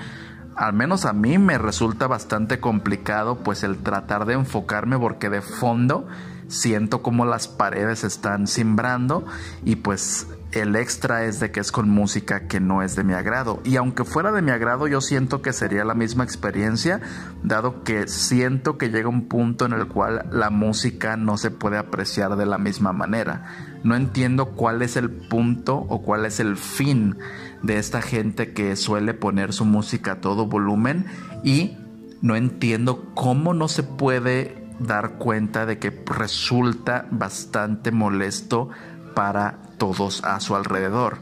al 0.55 0.73
menos 0.73 1.05
a 1.05 1.13
mí 1.13 1.37
me 1.37 1.57
resulta 1.57 2.07
bastante 2.07 2.59
complicado 2.59 3.37
pues 3.39 3.63
el 3.63 3.77
tratar 3.77 4.25
de 4.25 4.33
enfocarme 4.33 4.99
porque 4.99 5.29
de 5.29 5.41
fondo 5.41 6.07
siento 6.47 7.01
como 7.01 7.25
las 7.25 7.47
paredes 7.47 8.03
están 8.03 8.47
simbrando 8.47 9.25
y 9.63 9.77
pues 9.77 10.27
el 10.51 10.75
extra 10.75 11.23
es 11.23 11.39
de 11.39 11.51
que 11.51 11.61
es 11.61 11.71
con 11.71 11.89
música 11.89 12.47
que 12.47 12.59
no 12.59 12.83
es 12.83 12.95
de 12.95 13.03
mi 13.03 13.13
agrado. 13.13 13.61
Y 13.63 13.77
aunque 13.77 14.03
fuera 14.03 14.31
de 14.31 14.41
mi 14.41 14.51
agrado, 14.51 14.87
yo 14.87 14.99
siento 14.99 15.41
que 15.41 15.53
sería 15.53 15.85
la 15.85 15.93
misma 15.93 16.23
experiencia, 16.23 16.99
dado 17.43 17.83
que 17.83 18.07
siento 18.07 18.77
que 18.77 18.89
llega 18.89 19.07
un 19.07 19.27
punto 19.27 19.65
en 19.65 19.73
el 19.73 19.87
cual 19.87 20.25
la 20.31 20.49
música 20.49 21.15
no 21.15 21.37
se 21.37 21.51
puede 21.51 21.77
apreciar 21.77 22.35
de 22.35 22.45
la 22.45 22.57
misma 22.57 22.91
manera. 22.91 23.79
No 23.83 23.95
entiendo 23.95 24.47
cuál 24.51 24.81
es 24.81 24.97
el 24.97 25.09
punto 25.09 25.77
o 25.77 26.01
cuál 26.01 26.25
es 26.25 26.39
el 26.39 26.57
fin 26.57 27.17
de 27.63 27.77
esta 27.77 28.01
gente 28.01 28.53
que 28.53 28.75
suele 28.75 29.13
poner 29.13 29.53
su 29.53 29.65
música 29.65 30.13
a 30.13 30.21
todo 30.21 30.47
volumen 30.47 31.05
y 31.43 31.77
no 32.21 32.35
entiendo 32.35 33.11
cómo 33.15 33.53
no 33.53 33.67
se 33.67 33.83
puede 33.83 34.61
dar 34.79 35.13
cuenta 35.13 35.65
de 35.65 35.79
que 35.79 36.03
resulta 36.05 37.07
bastante 37.11 37.91
molesto 37.91 38.69
para 39.15 39.59
todos 39.81 40.23
a 40.23 40.39
su 40.39 40.55
alrededor. 40.55 41.17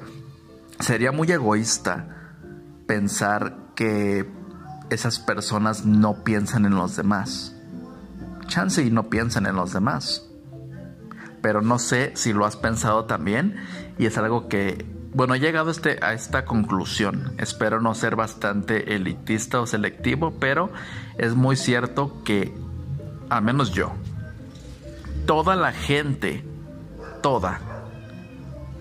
Sería 0.82 1.14
muy 1.14 1.32
egoísta 1.32 2.34
pensar 2.88 3.56
que 3.74 4.30
esas 4.90 5.18
personas 5.18 5.86
no 5.86 6.26
piensan 6.26 6.66
en 6.66 6.76
los 6.76 6.98
demás. 6.98 7.56
Chance 8.48 8.84
y 8.84 8.92
no 8.92 9.10
piensan 9.10 9.46
en 9.46 9.56
los 9.56 9.72
demás. 9.72 10.30
Pero 11.42 11.62
no 11.62 11.80
sé 11.80 12.12
si 12.16 12.34
lo 12.34 12.46
has 12.46 12.58
pensado 12.58 13.06
también 13.06 13.56
y 13.98 14.08
es 14.08 14.18
algo 14.18 14.50
que, 14.50 14.86
bueno, 15.14 15.36
he 15.36 15.40
llegado 15.40 15.72
este, 15.72 15.98
a 16.02 16.12
esta 16.12 16.44
conclusión. 16.44 17.36
Espero 17.38 17.80
no 17.80 17.96
ser 17.96 18.18
bastante 18.18 18.94
elitista 18.94 19.62
o 19.62 19.68
selectivo, 19.68 20.34
pero 20.38 20.70
es 21.18 21.34
muy 21.34 21.56
cierto 21.56 22.22
que 22.26 22.54
al 23.30 23.42
menos 23.42 23.72
yo, 23.72 23.94
toda 25.26 25.56
la 25.56 25.72
gente, 25.72 26.44
toda, 27.22 27.69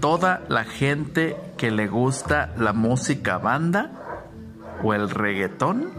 toda 0.00 0.42
la 0.48 0.64
gente 0.64 1.36
que 1.56 1.70
le 1.70 1.88
gusta 1.88 2.52
la 2.56 2.72
música 2.72 3.38
banda 3.38 3.92
o 4.82 4.94
el 4.94 5.10
reggaetón 5.10 5.90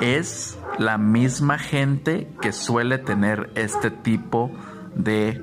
es 0.00 0.58
la 0.78 0.98
misma 0.98 1.58
gente 1.58 2.28
que 2.40 2.52
suele 2.52 2.98
tener 2.98 3.50
este 3.54 3.90
tipo 3.90 4.50
de 4.94 5.42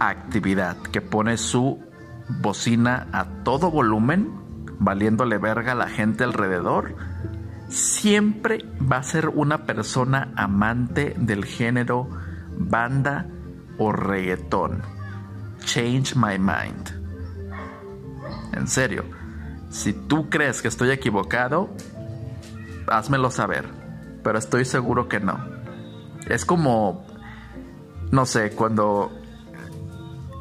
actividad, 0.00 0.76
que 0.78 1.00
pone 1.00 1.36
su 1.36 1.82
bocina 2.40 3.08
a 3.12 3.42
todo 3.44 3.70
volumen, 3.70 4.30
valiéndole 4.78 5.38
verga 5.38 5.72
a 5.72 5.76
la 5.76 5.88
gente 5.88 6.24
alrededor 6.24 6.94
siempre 7.68 8.64
va 8.80 8.98
a 8.98 9.02
ser 9.02 9.28
una 9.28 9.66
persona 9.66 10.32
amante 10.36 11.14
del 11.18 11.44
género 11.44 12.08
banda 12.56 13.26
o 13.78 13.92
reggaetón. 13.92 14.82
Change 15.64 16.14
my 16.16 16.38
mind. 16.38 16.90
En 18.52 18.68
serio, 18.68 19.04
si 19.70 19.92
tú 19.92 20.30
crees 20.30 20.62
que 20.62 20.68
estoy 20.68 20.90
equivocado, 20.90 21.70
házmelo 22.86 23.30
saber, 23.30 23.68
pero 24.22 24.38
estoy 24.38 24.64
seguro 24.64 25.08
que 25.08 25.20
no. 25.20 25.38
Es 26.28 26.44
como, 26.44 27.04
no 28.12 28.24
sé, 28.26 28.50
cuando 28.52 29.10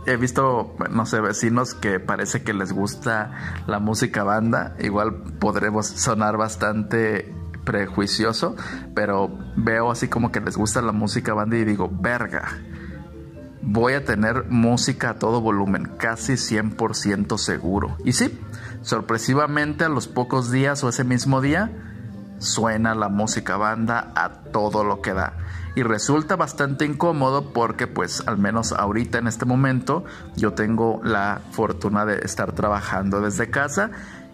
he 0.06 0.18
visto, 0.18 0.76
no 0.92 1.06
sé, 1.06 1.22
vecinos 1.22 1.74
que 1.74 2.00
parece 2.00 2.44
que 2.44 2.54
les 2.54 2.72
gusta 2.72 3.64
la 3.68 3.80
música 3.80 4.24
banda. 4.24 4.76
Igual 4.80 5.24
podremos 5.40 5.88
sonar 5.88 6.38
bastante 6.38 7.34
prejuicioso, 7.64 8.56
pero 8.94 9.32
veo 9.56 9.92
así 9.92 10.08
como 10.08 10.32
que 10.32 10.42
les 10.42 10.58
gusta 10.58 10.82
la 10.82 10.92
música 10.92 11.34
banda 11.34 11.58
y 11.58 11.66
digo, 11.66 11.90
verga, 11.92 12.60
voy 13.66 13.94
a 13.94 14.06
tener 14.06 14.46
música 14.50 15.12
a 15.12 15.20
todo 15.20 15.42
volumen, 15.42 15.86
casi 15.98 16.34
100% 16.34 17.38
seguro. 17.38 17.98
Y 18.04 18.14
sí, 18.14 18.40
sorpresivamente 18.82 19.86
a 19.86 19.90
los 19.90 20.08
pocos 20.08 20.52
días 20.52 20.84
o 20.84 20.90
ese 20.90 21.04
mismo 21.04 21.42
día, 21.42 21.72
suena 22.40 22.94
la 22.94 23.10
música 23.10 23.58
banda 23.58 24.12
a 24.16 24.44
todo 24.52 24.84
lo 24.84 25.02
que 25.02 25.14
da 25.14 25.34
y 25.76 25.84
resulta 25.84 26.36
bastante 26.36 26.86
incómodo 26.86 27.52
porque 27.52 27.88
pues 27.88 28.24
al 28.28 28.38
menos 28.38 28.74
ahorita 28.74 29.18
en 29.18 29.28
este 29.28 29.46
momento 29.46 30.04
yo 30.36 30.54
tengo 30.54 31.02
la 31.04 31.42
fortuna 31.52 32.06
de 32.06 32.20
estar 32.20 32.52
trabajando 32.52 33.22
desde 33.22 33.50
casa 33.50 33.92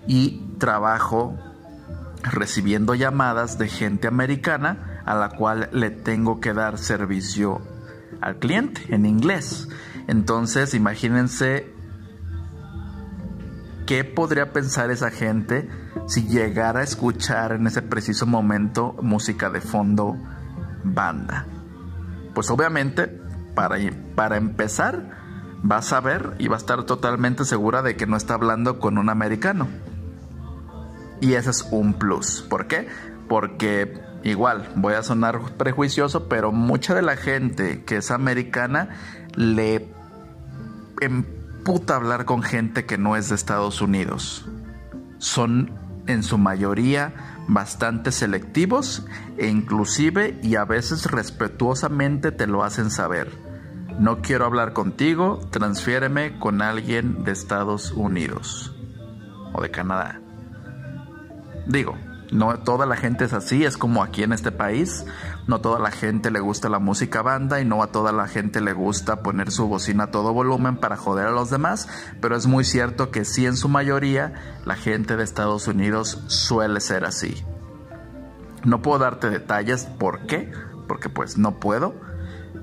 y 0.08 0.42
trabajo 0.58 1.38
recibiendo 2.24 2.96
llamadas 2.96 3.58
de 3.58 3.70
gente 3.70 4.08
americana 4.08 5.02
a 5.06 5.16
la 5.16 5.30
cual 5.30 5.70
le 5.72 5.92
tengo 5.92 6.42
que 6.42 6.54
dar 6.54 6.78
servicio 6.78 7.62
al 8.22 8.38
cliente 8.40 8.82
en 8.90 9.06
inglés. 9.06 9.68
Entonces 10.08 10.74
imagínense 10.74 11.74
qué 13.86 14.04
podría 14.04 14.54
pensar 14.54 14.92
esa 14.92 15.10
gente 15.10 15.70
si 16.08 16.28
llegara 16.28 16.82
a 16.82 16.84
escuchar 16.84 17.54
en 17.54 17.68
ese 17.68 17.82
preciso 17.82 18.26
momento 18.26 18.96
música 19.02 19.50
de 19.50 19.62
fondo 19.62 20.16
banda. 20.84 21.46
Pues 22.34 22.50
obviamente, 22.52 23.08
para, 23.56 23.78
para 24.16 24.38
empezar, 24.38 25.18
va 25.70 25.78
a 25.78 25.82
saber 25.82 26.36
y 26.40 26.48
va 26.48 26.56
a 26.56 26.60
estar 26.60 26.84
totalmente 26.84 27.46
segura 27.46 27.82
de 27.82 27.96
que 27.96 28.06
no 28.06 28.16
está 28.16 28.36
hablando 28.36 28.80
con 28.80 28.98
un 28.98 29.10
americano. 29.10 29.68
Y 31.22 31.34
ese 31.34 31.50
es 31.50 31.68
un 31.72 31.96
plus. 31.96 32.46
¿Por 32.50 32.68
qué? 32.68 32.88
Porque 33.28 34.00
igual, 34.24 34.70
voy 34.76 34.94
a 34.94 35.04
sonar 35.04 35.40
prejuicioso, 35.58 36.28
pero 36.28 36.52
mucha 36.52 36.94
de 36.94 37.02
la 37.02 37.16
gente 37.16 37.84
que 37.84 37.98
es 37.98 38.12
americana 38.12 38.90
le 39.36 39.88
emputa 41.02 41.96
hablar 41.96 42.26
con 42.26 42.44
gente 42.44 42.86
que 42.86 42.98
no 42.98 43.16
es 43.16 43.30
de 43.30 43.36
Estados 43.36 43.82
Unidos. 43.82 44.46
Son 45.18 45.72
en 46.08 46.24
su 46.24 46.38
mayoría 46.38 47.14
bastante 47.48 48.12
selectivos 48.12 49.06
e 49.38 49.48
inclusive 49.48 50.40
y 50.44 50.56
a 50.56 50.66
veces 50.66 51.06
respetuosamente 51.06 52.32
te 52.32 52.48
lo 52.48 52.64
hacen 52.64 52.90
saber. 52.90 53.32
No 54.00 54.22
quiero 54.22 54.46
hablar 54.46 54.74
contigo, 54.74 55.40
transfiéreme 55.52 56.40
con 56.40 56.62
alguien 56.62 57.24
de 57.24 57.32
Estados 57.32 57.92
Unidos 57.92 58.74
o 59.54 59.62
de 59.62 59.72
Canadá. 59.72 60.22
Digo, 61.68 61.98
no 62.32 62.60
toda 62.60 62.86
la 62.86 62.96
gente 62.96 63.26
es 63.26 63.34
así, 63.34 63.66
es 63.66 63.78
como 63.78 64.04
aquí 64.04 64.24
en 64.24 64.34
este 64.34 64.52
país. 64.52 65.06
No 65.48 65.62
toda 65.62 65.80
la 65.80 65.92
gente 65.92 66.30
le 66.30 66.40
gusta 66.40 66.70
la 66.70 66.80
música 66.80 67.22
banda 67.22 67.60
y 67.60 67.66
no 67.66 67.82
a 67.82 67.88
toda 67.88 68.12
la 68.12 68.28
gente 68.28 68.62
le 68.62 68.74
gusta 68.74 69.24
poner 69.24 69.52
su 69.52 69.68
bocina 69.68 70.06
a 70.06 70.12
todo 70.12 70.34
volumen 70.34 70.78
para 70.78 70.96
joder 70.96 71.28
a 71.28 71.32
los 71.32 71.50
demás, 71.50 71.88
pero 72.22 72.36
es 72.36 72.46
muy 72.46 72.64
cierto 72.64 73.10
que 73.10 73.26
sí 73.26 73.46
en 73.46 73.58
su 73.58 73.68
mayoría 73.68 74.62
la 74.66 74.76
gente 74.76 75.16
de 75.16 75.24
Estados 75.24 75.68
Unidos 75.68 76.24
suele 76.28 76.82
ser 76.82 77.06
así. 77.06 77.44
No 78.64 78.82
puedo 78.82 79.00
darte 79.00 79.30
detalles 79.30 79.86
por 79.86 80.28
qué, 80.28 80.52
porque 80.88 81.10
pues 81.10 81.38
no 81.38 81.60
puedo. 81.60 81.96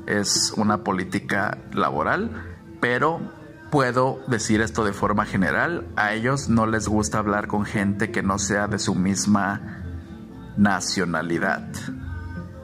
Es 0.07 0.53
una 0.57 0.85
política 0.85 1.59
laboral, 1.73 2.59
pero 2.81 3.21
puedo 3.77 4.23
decir 4.27 4.63
esto 4.63 4.87
de 4.87 4.95
forma 4.95 5.27
general, 5.27 5.87
a 5.97 6.15
ellos 6.15 6.49
no 6.49 6.65
les 6.65 6.89
gusta 6.89 7.19
hablar 7.19 7.47
con 7.47 7.67
gente 7.67 8.11
que 8.11 8.23
no 8.23 8.39
sea 8.39 8.69
de 8.69 8.79
su 8.79 8.95
misma 8.95 9.85
nacionalidad. 10.57 11.69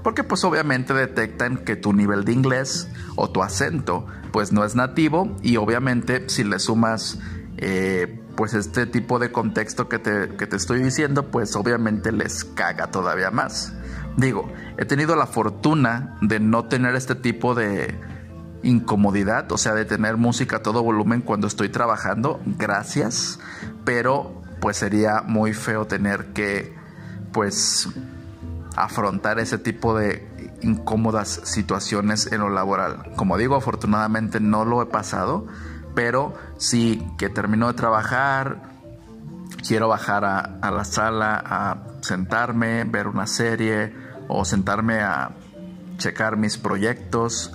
Porque 0.02 0.24
pues 0.24 0.42
obviamente 0.42 0.94
detectan 0.94 1.58
que 1.58 1.76
tu 1.76 1.92
nivel 1.92 2.24
de 2.24 2.32
inglés 2.32 2.88
o 3.14 3.28
tu 3.28 3.42
acento 3.42 4.06
pues 4.32 4.52
no 4.52 4.64
es 4.64 4.74
nativo 4.74 5.36
y 5.42 5.58
obviamente 5.58 6.30
si 6.30 6.44
le 6.44 6.58
sumas 6.58 7.18
eh, 7.58 8.22
pues 8.34 8.54
este 8.54 8.86
tipo 8.86 9.18
de 9.18 9.30
contexto 9.30 9.90
que 9.90 9.98
te, 9.98 10.34
que 10.38 10.46
te 10.46 10.56
estoy 10.56 10.82
diciendo, 10.82 11.30
pues 11.30 11.54
obviamente 11.56 12.10
les 12.10 12.42
caga 12.42 12.90
todavía 12.90 13.30
más. 13.30 13.74
Digo, 14.16 14.50
he 14.78 14.86
tenido 14.86 15.14
la 15.14 15.26
fortuna 15.26 16.16
de 16.22 16.40
no 16.40 16.64
tener 16.68 16.94
este 16.94 17.14
tipo 17.14 17.54
de 17.54 18.00
incomodidad, 18.62 19.50
o 19.52 19.58
sea, 19.58 19.74
de 19.74 19.84
tener 19.84 20.16
música 20.16 20.56
a 20.56 20.62
todo 20.62 20.82
volumen 20.82 21.20
cuando 21.20 21.46
estoy 21.46 21.68
trabajando, 21.68 22.40
gracias, 22.44 23.38
pero 23.84 24.42
pues 24.60 24.76
sería 24.76 25.22
muy 25.22 25.52
feo 25.54 25.86
tener 25.86 26.32
que 26.32 26.74
pues 27.32 27.88
afrontar 28.76 29.38
ese 29.38 29.58
tipo 29.58 29.96
de 29.96 30.28
incómodas 30.62 31.40
situaciones 31.44 32.30
en 32.30 32.40
lo 32.40 32.50
laboral. 32.50 33.12
Como 33.16 33.36
digo, 33.36 33.56
afortunadamente 33.56 34.40
no 34.40 34.64
lo 34.64 34.80
he 34.82 34.86
pasado, 34.86 35.46
pero 35.94 36.34
sí 36.56 37.06
que 37.18 37.28
termino 37.28 37.66
de 37.66 37.74
trabajar, 37.74 38.62
quiero 39.66 39.88
bajar 39.88 40.24
a, 40.24 40.70
la 40.70 40.84
sala 40.84 41.42
a 41.44 41.78
sentarme, 42.00 42.84
ver 42.84 43.08
una 43.08 43.26
serie 43.26 43.92
o 44.28 44.44
sentarme 44.44 45.00
a 45.00 45.32
checar 45.98 46.36
mis 46.36 46.56
proyectos 46.56 47.52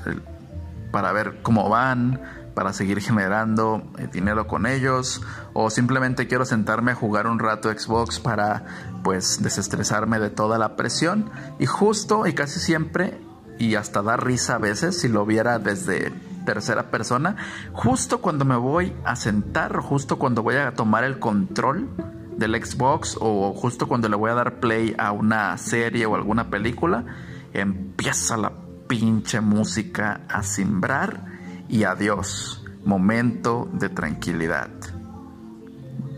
para 0.92 1.12
ver 1.12 1.42
cómo 1.42 1.70
van, 1.70 2.22
para 2.58 2.74
seguir 2.74 3.02
generando 3.02 3.84
eh, 4.00 4.08
dinero 4.12 4.48
con 4.48 4.66
ellos 4.66 5.22
o 5.54 5.70
simplemente 5.70 6.28
quiero 6.28 6.44
sentarme 6.44 6.94
a 6.94 6.96
jugar 6.96 7.28
un 7.28 7.38
rato 7.38 7.70
Xbox 7.70 8.20
para 8.20 8.66
pues 9.04 9.44
desestresarme 9.44 10.18
de 10.18 10.32
toda 10.32 10.58
la 10.58 10.76
presión. 10.76 11.30
Y 11.60 11.68
justo 11.68 12.26
y 12.26 12.34
casi 12.34 12.60
siempre 12.60 13.22
y 13.60 13.76
hasta 13.76 14.02
dar 14.02 14.26
risa 14.26 14.56
a 14.56 14.58
veces 14.58 15.00
si 15.00 15.08
lo 15.08 15.24
viera 15.24 15.60
desde 15.60 16.12
tercera 16.46 16.90
persona, 16.90 17.36
justo 17.74 18.22
cuando 18.22 18.44
me 18.44 18.56
voy 18.56 18.92
a 19.06 19.16
sentar, 19.16 19.78
justo 19.78 20.18
cuando 20.18 20.42
voy 20.42 20.56
a 20.56 20.74
tomar 20.74 21.04
el 21.04 21.20
control 21.20 21.90
del 22.38 22.56
Xbox 22.64 23.18
o 23.20 23.54
justo 23.54 23.88
cuando 23.88 24.10
le 24.10 24.16
voy 24.16 24.32
a 24.32 24.36
dar 24.36 24.60
play 24.60 24.96
a 24.98 25.12
una 25.12 25.58
serie 25.58 26.06
o 26.06 26.16
alguna 26.16 26.50
película, 26.50 27.06
empieza 27.54 28.38
la 28.38 28.52
pinche 28.88 29.42
música 29.42 30.22
a 30.30 30.44
simbrar 30.44 31.26
y 31.70 31.84
adiós, 31.84 32.64
momento 32.86 33.70
de 33.74 33.90
tranquilidad. 33.90 34.70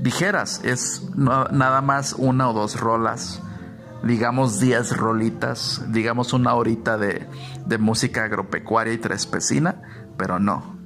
Dijeras, 0.01 0.61
es 0.63 1.09
nada 1.15 1.81
más 1.81 2.13
una 2.13 2.49
o 2.49 2.53
dos 2.53 2.79
rolas, 2.79 3.41
digamos 4.03 4.59
10 4.59 4.95
rolitas, 4.97 5.83
digamos 5.89 6.31
una 6.31 6.53
horita 6.53 6.97
de, 6.97 7.27
de 7.65 7.77
música 7.77 8.23
agropecuaria 8.23 8.93
y 8.93 8.97
trespecina, 8.97 9.81
pero 10.17 10.39
no. 10.39 10.77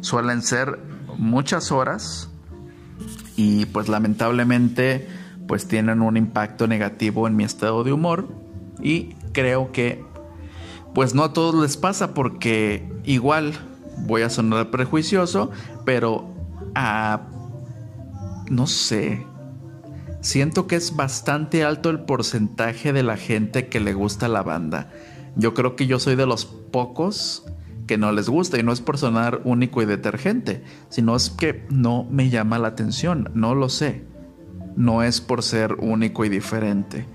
Suelen 0.00 0.42
ser 0.42 0.78
muchas 1.16 1.72
horas 1.72 2.30
y 3.36 3.66
pues 3.66 3.88
lamentablemente 3.88 5.08
pues 5.46 5.66
tienen 5.66 6.02
un 6.02 6.16
impacto 6.16 6.66
negativo 6.66 7.26
en 7.26 7.36
mi 7.36 7.44
estado 7.44 7.84
de 7.84 7.92
humor 7.92 8.28
y 8.80 9.14
creo 9.32 9.72
que 9.72 10.04
pues 10.94 11.14
no 11.14 11.24
a 11.24 11.32
todos 11.32 11.54
les 11.54 11.76
pasa 11.76 12.14
porque 12.14 12.88
igual 13.04 13.52
voy 14.06 14.22
a 14.22 14.30
sonar 14.30 14.70
prejuicioso, 14.70 15.50
pero 15.84 16.28
a 16.74 17.22
no 18.50 18.66
sé, 18.66 19.26
siento 20.20 20.66
que 20.66 20.76
es 20.76 20.96
bastante 20.96 21.64
alto 21.64 21.90
el 21.90 22.00
porcentaje 22.00 22.92
de 22.92 23.02
la 23.02 23.16
gente 23.16 23.68
que 23.68 23.80
le 23.80 23.94
gusta 23.94 24.28
la 24.28 24.42
banda. 24.42 24.90
Yo 25.36 25.54
creo 25.54 25.76
que 25.76 25.86
yo 25.86 25.98
soy 25.98 26.16
de 26.16 26.26
los 26.26 26.46
pocos 26.46 27.44
que 27.86 27.98
no 27.98 28.12
les 28.12 28.28
gusta 28.28 28.58
y 28.58 28.62
no 28.62 28.72
es 28.72 28.80
por 28.80 28.98
sonar 28.98 29.40
único 29.44 29.82
y 29.82 29.86
detergente, 29.86 30.62
sino 30.88 31.16
es 31.16 31.30
que 31.30 31.66
no 31.70 32.04
me 32.10 32.30
llama 32.30 32.58
la 32.58 32.68
atención, 32.68 33.30
no 33.34 33.54
lo 33.54 33.68
sé. 33.68 34.04
No 34.76 35.02
es 35.02 35.20
por 35.20 35.42
ser 35.42 35.74
único 35.80 36.24
y 36.24 36.28
diferente. 36.28 37.06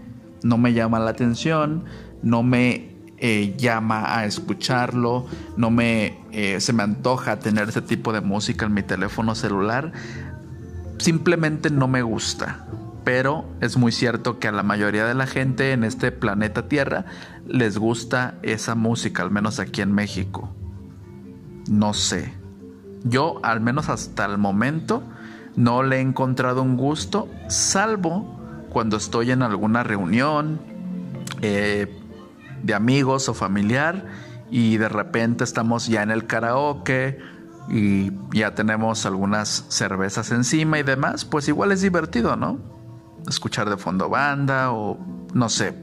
No 0.43 0.57
me 0.57 0.73
llama 0.73 0.99
la 0.99 1.11
atención, 1.11 1.85
no 2.21 2.43
me 2.43 2.92
eh, 3.17 3.55
llama 3.57 4.17
a 4.17 4.25
escucharlo, 4.25 5.25
no 5.55 5.69
me 5.69 6.17
eh, 6.31 6.59
se 6.59 6.73
me 6.73 6.83
antoja 6.83 7.39
tener 7.39 7.69
ese 7.69 7.81
tipo 7.81 8.11
de 8.11 8.21
música 8.21 8.65
en 8.65 8.73
mi 8.73 8.83
teléfono 8.83 9.35
celular. 9.35 9.91
Simplemente 10.97 11.69
no 11.69 11.87
me 11.87 12.01
gusta. 12.01 12.65
Pero 13.03 13.45
es 13.59 13.75
muy 13.75 13.91
cierto 13.91 14.39
que 14.39 14.47
a 14.47 14.51
la 14.51 14.63
mayoría 14.63 15.05
de 15.05 15.13
la 15.13 15.27
gente 15.27 15.73
en 15.73 15.83
este 15.83 16.11
planeta 16.11 16.69
Tierra 16.69 17.05
les 17.45 17.77
gusta 17.77 18.35
esa 18.43 18.75
música, 18.75 19.23
al 19.23 19.31
menos 19.31 19.59
aquí 19.59 19.81
en 19.81 19.91
México. 19.91 20.53
No 21.69 21.93
sé. 21.93 22.33
Yo, 23.03 23.39
al 23.43 23.59
menos 23.59 23.89
hasta 23.89 24.25
el 24.25 24.37
momento, 24.37 25.03
no 25.55 25.83
le 25.83 25.97
he 25.97 26.01
encontrado 26.01 26.61
un 26.61 26.77
gusto, 26.77 27.29
salvo 27.49 28.39
cuando 28.69 28.97
estoy 28.97 29.31
en 29.31 29.43
alguna 29.43 29.83
reunión 29.83 30.59
eh, 31.41 32.02
de 32.63 32.73
amigos 32.73 33.29
o 33.29 33.33
familiar 33.33 34.05
y 34.49 34.77
de 34.77 34.89
repente 34.89 35.43
estamos 35.43 35.87
ya 35.87 36.01
en 36.01 36.11
el 36.11 36.25
karaoke 36.25 37.19
y 37.69 38.11
ya 38.33 38.55
tenemos 38.55 39.05
algunas 39.05 39.65
cervezas 39.69 40.31
encima 40.31 40.79
y 40.79 40.83
demás, 40.83 41.25
pues 41.25 41.47
igual 41.47 41.71
es 41.71 41.81
divertido, 41.81 42.35
¿no? 42.35 42.59
Escuchar 43.27 43.69
de 43.69 43.77
fondo 43.77 44.09
banda 44.09 44.71
o 44.71 44.97
no 45.33 45.49
sé, 45.49 45.75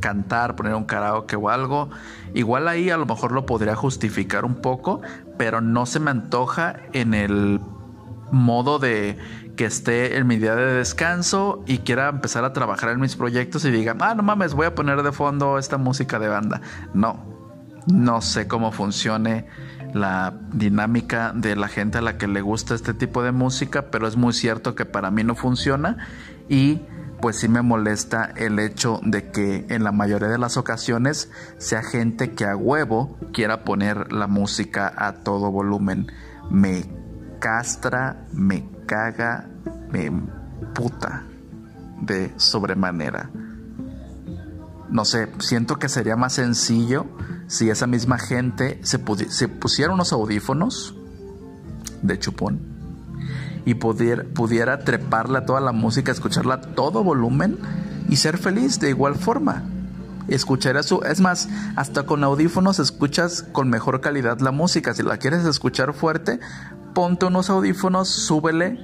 cantar, 0.00 0.56
poner 0.56 0.74
un 0.74 0.84
karaoke 0.84 1.36
o 1.36 1.48
algo, 1.48 1.90
igual 2.34 2.68
ahí 2.68 2.90
a 2.90 2.96
lo 2.96 3.06
mejor 3.06 3.32
lo 3.32 3.46
podría 3.46 3.76
justificar 3.76 4.44
un 4.44 4.56
poco, 4.56 5.00
pero 5.36 5.60
no 5.60 5.86
se 5.86 6.00
me 6.00 6.10
antoja 6.10 6.76
en 6.92 7.14
el 7.14 7.60
modo 8.32 8.78
de 8.78 9.18
que 9.56 9.64
esté 9.64 10.16
en 10.16 10.26
mi 10.26 10.36
día 10.36 10.54
de 10.54 10.74
descanso 10.74 11.62
y 11.66 11.78
quiera 11.78 12.08
empezar 12.08 12.44
a 12.44 12.52
trabajar 12.52 12.90
en 12.90 13.00
mis 13.00 13.16
proyectos 13.16 13.64
y 13.64 13.70
diga, 13.70 13.96
ah, 14.00 14.14
no 14.14 14.22
mames, 14.22 14.54
voy 14.54 14.66
a 14.66 14.74
poner 14.74 15.02
de 15.02 15.12
fondo 15.12 15.58
esta 15.58 15.76
música 15.76 16.18
de 16.18 16.28
banda. 16.28 16.60
No, 16.94 17.24
no 17.86 18.20
sé 18.22 18.48
cómo 18.48 18.72
funcione 18.72 19.46
la 19.92 20.34
dinámica 20.52 21.32
de 21.34 21.56
la 21.56 21.68
gente 21.68 21.98
a 21.98 22.00
la 22.00 22.16
que 22.16 22.26
le 22.26 22.40
gusta 22.40 22.74
este 22.74 22.94
tipo 22.94 23.22
de 23.22 23.32
música, 23.32 23.90
pero 23.90 24.06
es 24.06 24.16
muy 24.16 24.32
cierto 24.32 24.74
que 24.74 24.86
para 24.86 25.10
mí 25.10 25.24
no 25.24 25.34
funciona 25.34 25.98
y 26.48 26.80
pues 27.20 27.36
sí 27.36 27.48
me 27.48 27.62
molesta 27.62 28.32
el 28.36 28.58
hecho 28.58 29.00
de 29.02 29.30
que 29.30 29.66
en 29.68 29.84
la 29.84 29.92
mayoría 29.92 30.28
de 30.28 30.38
las 30.38 30.56
ocasiones 30.56 31.30
sea 31.58 31.82
gente 31.82 32.32
que 32.32 32.46
a 32.46 32.56
huevo 32.56 33.18
quiera 33.32 33.64
poner 33.64 34.12
la 34.12 34.26
música 34.26 34.92
a 34.96 35.12
todo 35.16 35.50
volumen. 35.50 36.10
Me 36.50 36.84
castra, 37.40 38.24
me 38.32 38.64
caga, 38.86 39.48
me 39.90 40.12
puta 40.74 41.24
de 42.00 42.32
sobremanera. 42.36 43.30
No 44.88 45.04
sé, 45.04 45.28
siento 45.38 45.78
que 45.78 45.88
sería 45.88 46.16
más 46.16 46.34
sencillo 46.34 47.06
si 47.48 47.70
esa 47.70 47.86
misma 47.86 48.18
gente 48.18 48.80
se, 48.82 48.98
pusiera 48.98 49.92
unos 49.92 50.12
audífonos 50.12 50.94
de 52.02 52.18
chupón 52.18 52.60
y 53.64 53.74
pudiera, 53.74 54.24
pudiera 54.24 54.84
treparle 54.84 55.38
a 55.38 55.46
toda 55.46 55.60
la 55.60 55.72
música, 55.72 56.12
escucharla 56.12 56.54
a 56.54 56.60
todo 56.60 57.02
volumen 57.02 57.58
y 58.08 58.16
ser 58.16 58.38
feliz 58.38 58.80
de 58.80 58.90
igual 58.90 59.16
forma. 59.16 59.64
Escuchar 60.28 60.82
su, 60.84 61.02
es 61.02 61.20
más, 61.20 61.48
hasta 61.74 62.04
con 62.04 62.22
audífonos 62.22 62.78
escuchas 62.78 63.42
con 63.42 63.68
mejor 63.68 64.00
calidad 64.00 64.38
la 64.38 64.52
música. 64.52 64.94
Si 64.94 65.02
la 65.02 65.16
quieres 65.16 65.44
escuchar 65.44 65.92
fuerte, 65.92 66.38
ponte 66.94 67.26
unos 67.26 67.50
audífonos, 67.50 68.08
súbele 68.08 68.78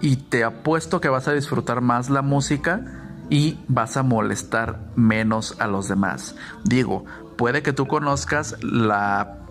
y 0.00 0.16
te 0.16 0.44
apuesto 0.44 1.00
que 1.00 1.08
vas 1.08 1.28
a 1.28 1.32
disfrutar 1.32 1.80
más 1.80 2.10
la 2.10 2.22
música 2.22 2.84
y 3.30 3.58
vas 3.68 3.96
a 3.96 4.02
molestar 4.02 4.80
menos 4.94 5.56
a 5.58 5.66
los 5.66 5.88
demás. 5.88 6.36
Digo, 6.64 7.04
puede 7.36 7.62
que 7.62 7.72
tú 7.72 7.86
conozcas 7.86 8.56
la 8.62 9.46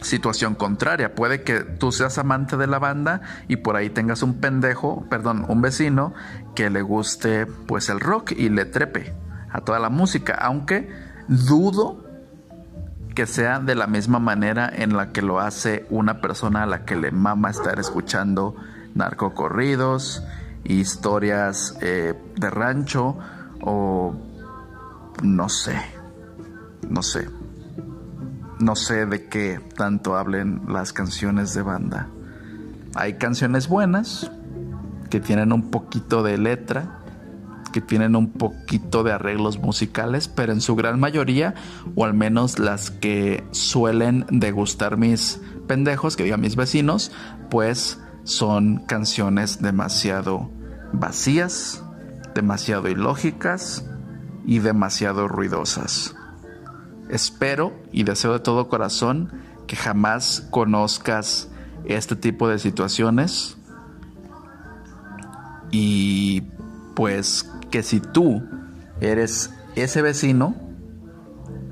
situación 0.00 0.54
contraria. 0.54 1.14
Puede 1.14 1.42
que 1.42 1.60
tú 1.60 1.92
seas 1.92 2.18
amante 2.18 2.56
de 2.56 2.66
la 2.66 2.78
banda 2.78 3.22
y 3.48 3.56
por 3.56 3.76
ahí 3.76 3.90
tengas 3.90 4.22
un 4.22 4.34
pendejo, 4.34 5.06
perdón, 5.08 5.44
un 5.48 5.62
vecino 5.62 6.14
que 6.54 6.70
le 6.70 6.82
guste 6.82 7.46
pues 7.46 7.88
el 7.88 8.00
rock 8.00 8.32
y 8.32 8.48
le 8.48 8.64
trepe 8.64 9.14
a 9.50 9.60
toda 9.60 9.78
la 9.78 9.88
música, 9.88 10.34
aunque 10.34 10.90
dudo 11.28 12.03
que 13.14 13.26
sea 13.26 13.60
de 13.60 13.74
la 13.74 13.86
misma 13.86 14.18
manera 14.18 14.70
en 14.72 14.96
la 14.96 15.10
que 15.10 15.22
lo 15.22 15.40
hace 15.40 15.86
una 15.90 16.20
persona 16.20 16.64
a 16.64 16.66
la 16.66 16.84
que 16.84 16.96
le 16.96 17.10
mama 17.10 17.50
estar 17.50 17.78
escuchando 17.78 18.56
narcocorridos, 18.94 20.24
historias 20.64 21.76
eh, 21.80 22.14
de 22.36 22.50
rancho 22.50 23.16
o 23.60 24.14
no 25.22 25.48
sé, 25.48 25.76
no 26.88 27.02
sé 27.02 27.28
no 28.58 28.76
sé 28.76 29.06
de 29.06 29.26
qué 29.26 29.60
tanto 29.76 30.16
hablen 30.16 30.62
las 30.68 30.92
canciones 30.92 31.54
de 31.54 31.62
banda. 31.62 32.08
Hay 32.94 33.14
canciones 33.14 33.68
buenas 33.68 34.30
que 35.10 35.20
tienen 35.20 35.52
un 35.52 35.70
poquito 35.70 36.22
de 36.22 36.38
letra, 36.38 37.00
que 37.74 37.80
tienen 37.80 38.14
un 38.14 38.30
poquito 38.30 39.02
de 39.02 39.10
arreglos 39.10 39.58
musicales, 39.58 40.28
pero 40.28 40.52
en 40.52 40.60
su 40.60 40.76
gran 40.76 41.00
mayoría, 41.00 41.56
o 41.96 42.04
al 42.04 42.14
menos 42.14 42.60
las 42.60 42.92
que 42.92 43.42
suelen 43.50 44.24
degustar 44.30 44.96
mis 44.96 45.40
pendejos, 45.66 46.14
que 46.14 46.22
digan 46.22 46.40
mis 46.40 46.54
vecinos, 46.54 47.10
pues 47.50 47.98
son 48.22 48.84
canciones 48.86 49.60
demasiado 49.60 50.52
vacías, 50.92 51.82
demasiado 52.32 52.88
ilógicas 52.88 53.84
y 54.46 54.60
demasiado 54.60 55.26
ruidosas. 55.26 56.14
Espero 57.08 57.72
y 57.90 58.04
deseo 58.04 58.34
de 58.34 58.38
todo 58.38 58.68
corazón 58.68 59.32
que 59.66 59.74
jamás 59.74 60.46
conozcas 60.52 61.48
este 61.86 62.14
tipo 62.14 62.48
de 62.48 62.60
situaciones 62.60 63.56
y 65.72 66.44
pues 66.94 67.50
que 67.74 67.82
si 67.82 67.98
tú 67.98 68.40
eres 69.00 69.52
ese 69.74 70.00
vecino, 70.00 70.54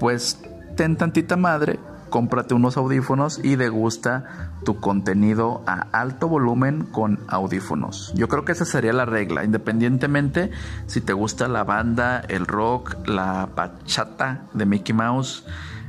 pues 0.00 0.42
ten 0.76 0.96
tantita 0.96 1.36
madre, 1.36 1.78
cómprate 2.10 2.54
unos 2.54 2.76
audífonos 2.76 3.38
y 3.40 3.54
degusta 3.54 4.50
tu 4.64 4.80
contenido 4.80 5.62
a 5.64 5.86
alto 5.92 6.26
volumen 6.26 6.86
con 6.90 7.20
audífonos. 7.28 8.12
Yo 8.16 8.26
creo 8.26 8.44
que 8.44 8.50
esa 8.50 8.64
sería 8.64 8.92
la 8.92 9.04
regla, 9.04 9.44
independientemente 9.44 10.50
si 10.86 11.00
te 11.00 11.12
gusta 11.12 11.46
la 11.46 11.62
banda, 11.62 12.18
el 12.26 12.48
rock, 12.48 12.96
la 13.06 13.48
bachata 13.54 14.46
de 14.54 14.66
Mickey 14.66 14.96
Mouse, 14.96 15.46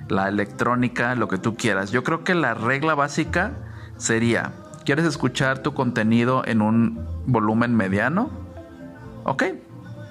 la 0.10 0.30
electrónica, 0.30 1.15
lo 1.15 1.28
que 1.28 1.39
tú 1.39 1.56
quieras. 1.56 1.89
Yo 1.89 2.04
creo 2.04 2.23
que 2.23 2.36
la 2.36 2.54
regla 2.54 2.93
básica 2.93 3.54
sería, 3.97 4.54
¿quieres 4.86 5.06
escuchar 5.06 5.63
tu 5.63 5.73
contenido 5.73 6.43
en 6.45 6.62
un 6.62 7.04
volumen 7.26 7.76
mediano? 7.76 8.30
Ok, 9.23 9.45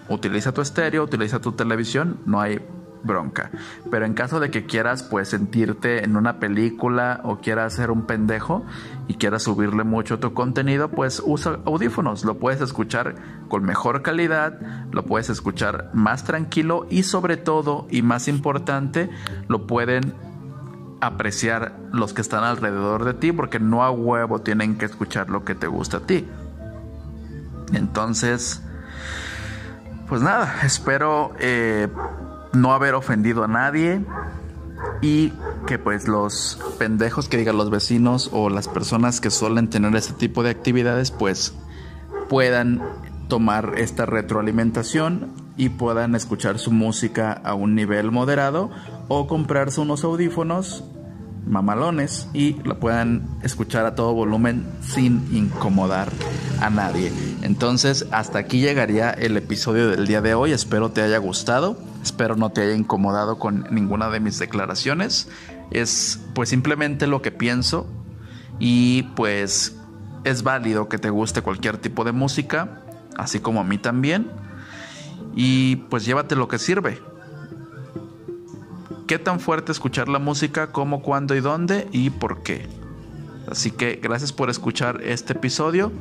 utiliza 0.09 0.53
tu 0.53 0.61
estéreo, 0.61 1.05
utiliza 1.05 1.41
tu 1.41 1.53
televisión, 1.53 2.19
no 2.27 2.41
hay 2.41 2.61
bronca. 3.03 3.51
Pero 3.91 4.07
en 4.07 4.15
caso 4.15 4.41
de 4.41 4.51
que 4.51 4.67
quieras 4.67 5.03
pues 5.03 5.29
sentirte 5.29 6.05
en 6.05 6.17
una 6.17 6.39
película 6.39 7.21
o 7.25 7.39
quieras 7.39 7.75
ser 7.75 7.91
un 7.91 8.03
pendejo 8.03 8.65
y 9.09 9.15
quieras 9.15 9.43
subirle 9.43 9.85
mucho 9.85 10.19
tu 10.19 10.33
contenido, 10.33 10.89
pues 10.89 11.23
usa 11.25 11.59
audífonos, 11.65 12.25
lo 12.25 12.39
puedes 12.39 12.61
escuchar 12.61 13.15
con 13.49 13.65
mejor 13.65 14.03
calidad, 14.03 14.61
lo 14.93 15.05
puedes 15.05 15.31
escuchar 15.31 15.91
más 15.93 16.25
tranquilo 16.25 16.87
y 16.91 17.03
sobre 17.03 17.37
todo 17.37 17.87
y 17.91 18.03
más 18.03 18.29
importante, 18.29 19.11
lo 19.49 19.67
pueden 19.67 20.15
apreciar 21.01 21.77
los 21.93 22.13
que 22.13 22.21
están 22.21 22.45
alrededor 22.45 23.05
de 23.05 23.15
ti 23.15 23.33
porque 23.33 23.59
no 23.59 23.83
a 23.83 23.91
huevo 23.91 24.41
tienen 24.41 24.79
que 24.79 24.85
escuchar 24.85 25.31
lo 25.31 25.45
que 25.45 25.57
te 25.57 25.67
gusta 25.67 25.99
a 25.99 26.01
ti. 26.07 26.27
Entonces, 27.73 28.63
pues 30.13 30.21
nada, 30.21 30.57
espero 30.63 31.33
eh, 31.39 31.89
no 32.53 32.75
haber 32.75 32.93
ofendido 32.93 33.45
a 33.45 33.49
nadie 33.49 34.05
y 35.01 35.33
que 35.67 35.79
pues 35.79 36.07
los 36.07 36.59
pendejos 36.79 37.31
que 37.31 37.39
digan 37.39 37.57
los 37.57 37.71
vecinos 37.71 38.29
o 38.31 38.51
las 38.51 38.69
personas 38.69 39.23
que 39.23 39.31
suelen 39.31 39.71
tener 39.71 39.97
este 39.97 40.13
tipo 40.13 40.43
de 40.43 40.51
actividades 40.51 41.13
pues 41.13 41.55
puedan 42.29 42.83
tomar 43.29 43.73
esta 43.79 44.05
retroalimentación 44.05 45.33
y 45.57 45.71
puedan 45.71 46.15
escuchar 46.15 46.59
su 46.59 46.73
música 46.73 47.33
a 47.33 47.55
un 47.55 47.75
nivel 47.75 48.11
moderado 48.11 48.71
o 49.09 49.27
comprarse 49.27 49.81
unos 49.81 50.05
audífonos 50.05 50.85
mamalones 51.47 52.29
y 52.33 52.55
lo 52.63 52.79
puedan 52.79 53.29
escuchar 53.43 53.87
a 53.87 53.95
todo 53.95 54.13
volumen 54.15 54.65
sin 54.81 55.29
incomodar 55.35 56.11
a 56.61 56.71
nadie. 56.71 57.13
Entonces, 57.43 58.07
hasta 58.11 58.39
aquí 58.39 58.61
llegaría 58.61 59.11
el 59.11 59.37
episodio 59.37 59.89
del 59.89 60.07
día 60.07 60.21
de 60.21 60.35
hoy. 60.35 60.53
Espero 60.53 60.91
te 60.91 61.03
haya 61.03 61.19
gustado. 61.19 61.77
Espero 62.03 62.37
no 62.37 62.51
te 62.51 62.63
haya 62.63 62.75
incomodado 62.75 63.39
con 63.39 63.67
ninguna 63.71 64.09
de 64.11 64.21
mis 64.21 64.39
declaraciones. 64.39 65.29
Es 65.71 66.21
pues 66.35 66.49
simplemente 66.49 67.07
lo 67.07 67.23
que 67.23 67.31
pienso 67.31 67.87
y 68.59 69.05
pues 69.15 69.77
es 70.25 70.43
válido 70.43 70.89
que 70.89 70.99
te 70.99 71.11
guste 71.11 71.43
cualquier 71.43 71.79
tipo 71.79 72.05
de 72.05 72.13
música, 72.13 72.83
así 73.17 73.41
como 73.41 73.61
a 73.61 73.65
mí 73.65 73.79
también. 73.79 74.31
Y 75.35 75.77
pues 75.77 76.05
llévate 76.05 76.37
lo 76.37 76.49
que 76.49 76.59
sirve 76.59 77.12
qué 79.07 79.19
tan 79.19 79.41
fuerte 79.41 79.73
escuchar 79.73 80.09
la 80.09 80.19
música, 80.19 80.73
cómo, 80.73 81.03
cuándo 81.03 81.35
y 81.35 81.41
dónde 81.41 81.89
y 81.93 82.11
por 82.11 82.43
qué. 82.43 82.69
Así 83.51 83.71
que 83.71 83.99
gracias 84.03 84.33
por 84.33 84.51
escuchar 84.51 85.01
este 85.03 85.33
episodio. 85.35 85.93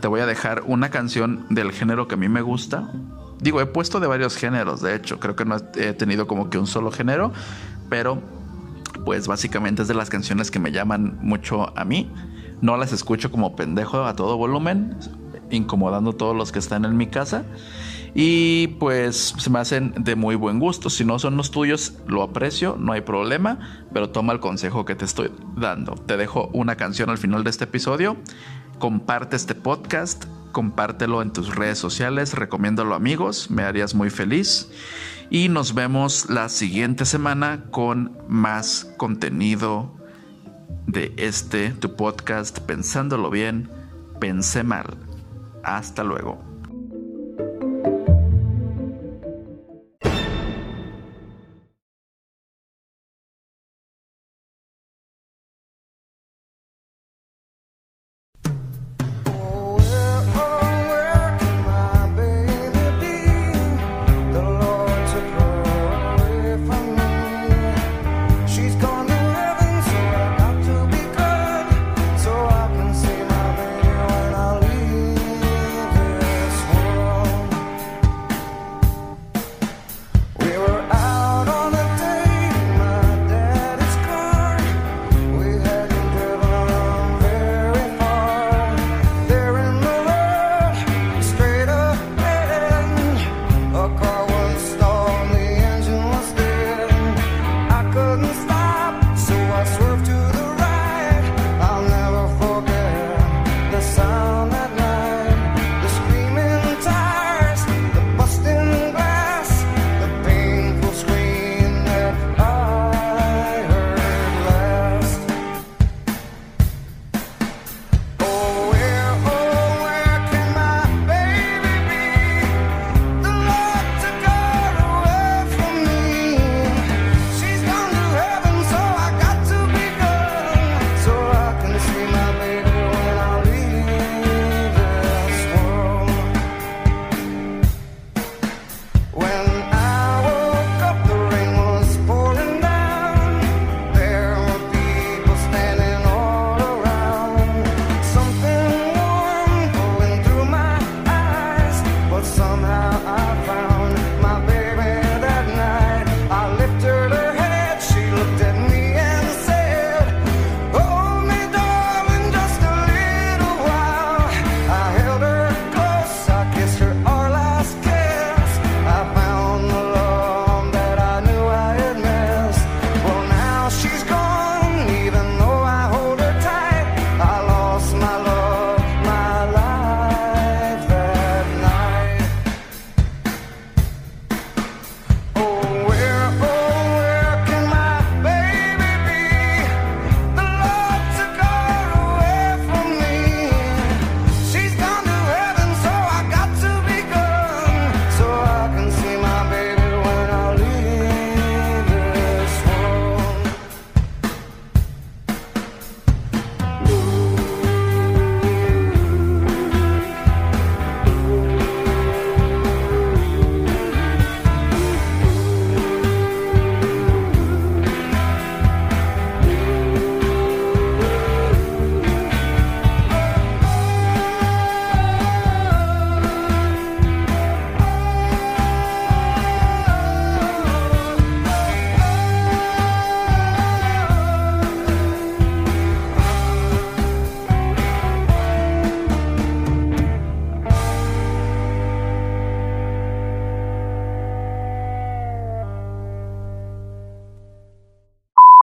Te 0.00 0.08
voy 0.08 0.20
a 0.20 0.26
dejar 0.26 0.62
una 0.66 0.90
canción 0.90 1.46
del 1.50 1.72
género 1.72 2.08
que 2.08 2.14
a 2.14 2.18
mí 2.18 2.28
me 2.28 2.40
gusta. 2.40 2.90
Digo, 3.40 3.60
he 3.60 3.66
puesto 3.66 4.00
de 4.00 4.06
varios 4.06 4.36
géneros, 4.36 4.80
de 4.80 4.96
hecho, 4.96 5.20
creo 5.20 5.36
que 5.36 5.44
no 5.44 5.56
he 5.76 5.92
tenido 5.92 6.26
como 6.26 6.50
que 6.50 6.58
un 6.58 6.66
solo 6.66 6.90
género, 6.90 7.32
pero 7.88 8.20
pues 9.04 9.28
básicamente 9.28 9.82
es 9.82 9.88
de 9.88 9.94
las 9.94 10.10
canciones 10.10 10.50
que 10.50 10.58
me 10.58 10.72
llaman 10.72 11.18
mucho 11.22 11.76
a 11.78 11.84
mí. 11.84 12.10
No 12.60 12.76
las 12.76 12.92
escucho 12.92 13.30
como 13.30 13.54
pendejo 13.54 14.04
a 14.04 14.16
todo 14.16 14.36
volumen, 14.36 14.96
incomodando 15.50 16.10
a 16.10 16.16
todos 16.16 16.36
los 16.36 16.50
que 16.50 16.58
están 16.58 16.84
en 16.84 16.96
mi 16.96 17.06
casa 17.06 17.44
y 18.20 18.66
pues 18.80 19.32
se 19.38 19.48
me 19.48 19.60
hacen 19.60 19.94
de 19.96 20.16
muy 20.16 20.34
buen 20.34 20.58
gusto. 20.58 20.90
Si 20.90 21.04
no 21.04 21.20
son 21.20 21.36
los 21.36 21.52
tuyos, 21.52 21.94
lo 22.08 22.24
aprecio, 22.24 22.74
no 22.76 22.90
hay 22.90 23.02
problema, 23.02 23.86
pero 23.92 24.10
toma 24.10 24.32
el 24.32 24.40
consejo 24.40 24.84
que 24.84 24.96
te 24.96 25.04
estoy 25.04 25.30
dando. 25.56 25.94
Te 25.94 26.16
dejo 26.16 26.50
una 26.52 26.74
canción 26.74 27.10
al 27.10 27.18
final 27.18 27.44
de 27.44 27.50
este 27.50 27.62
episodio. 27.62 28.16
Comparte 28.80 29.36
este 29.36 29.54
podcast, 29.54 30.24
compártelo 30.50 31.22
en 31.22 31.32
tus 31.32 31.54
redes 31.54 31.78
sociales, 31.78 32.34
recomiéndalo 32.34 32.96
amigos, 32.96 33.52
me 33.52 33.62
harías 33.62 33.94
muy 33.94 34.10
feliz. 34.10 34.68
Y 35.30 35.48
nos 35.48 35.74
vemos 35.74 36.28
la 36.28 36.48
siguiente 36.48 37.04
semana 37.04 37.66
con 37.70 38.18
más 38.26 38.92
contenido 38.96 39.94
de 40.88 41.14
este, 41.18 41.70
tu 41.70 41.94
podcast, 41.94 42.58
pensándolo 42.58 43.30
bien, 43.30 43.70
pensé 44.18 44.64
mal. 44.64 44.96
Hasta 45.62 46.02
luego. 46.02 46.47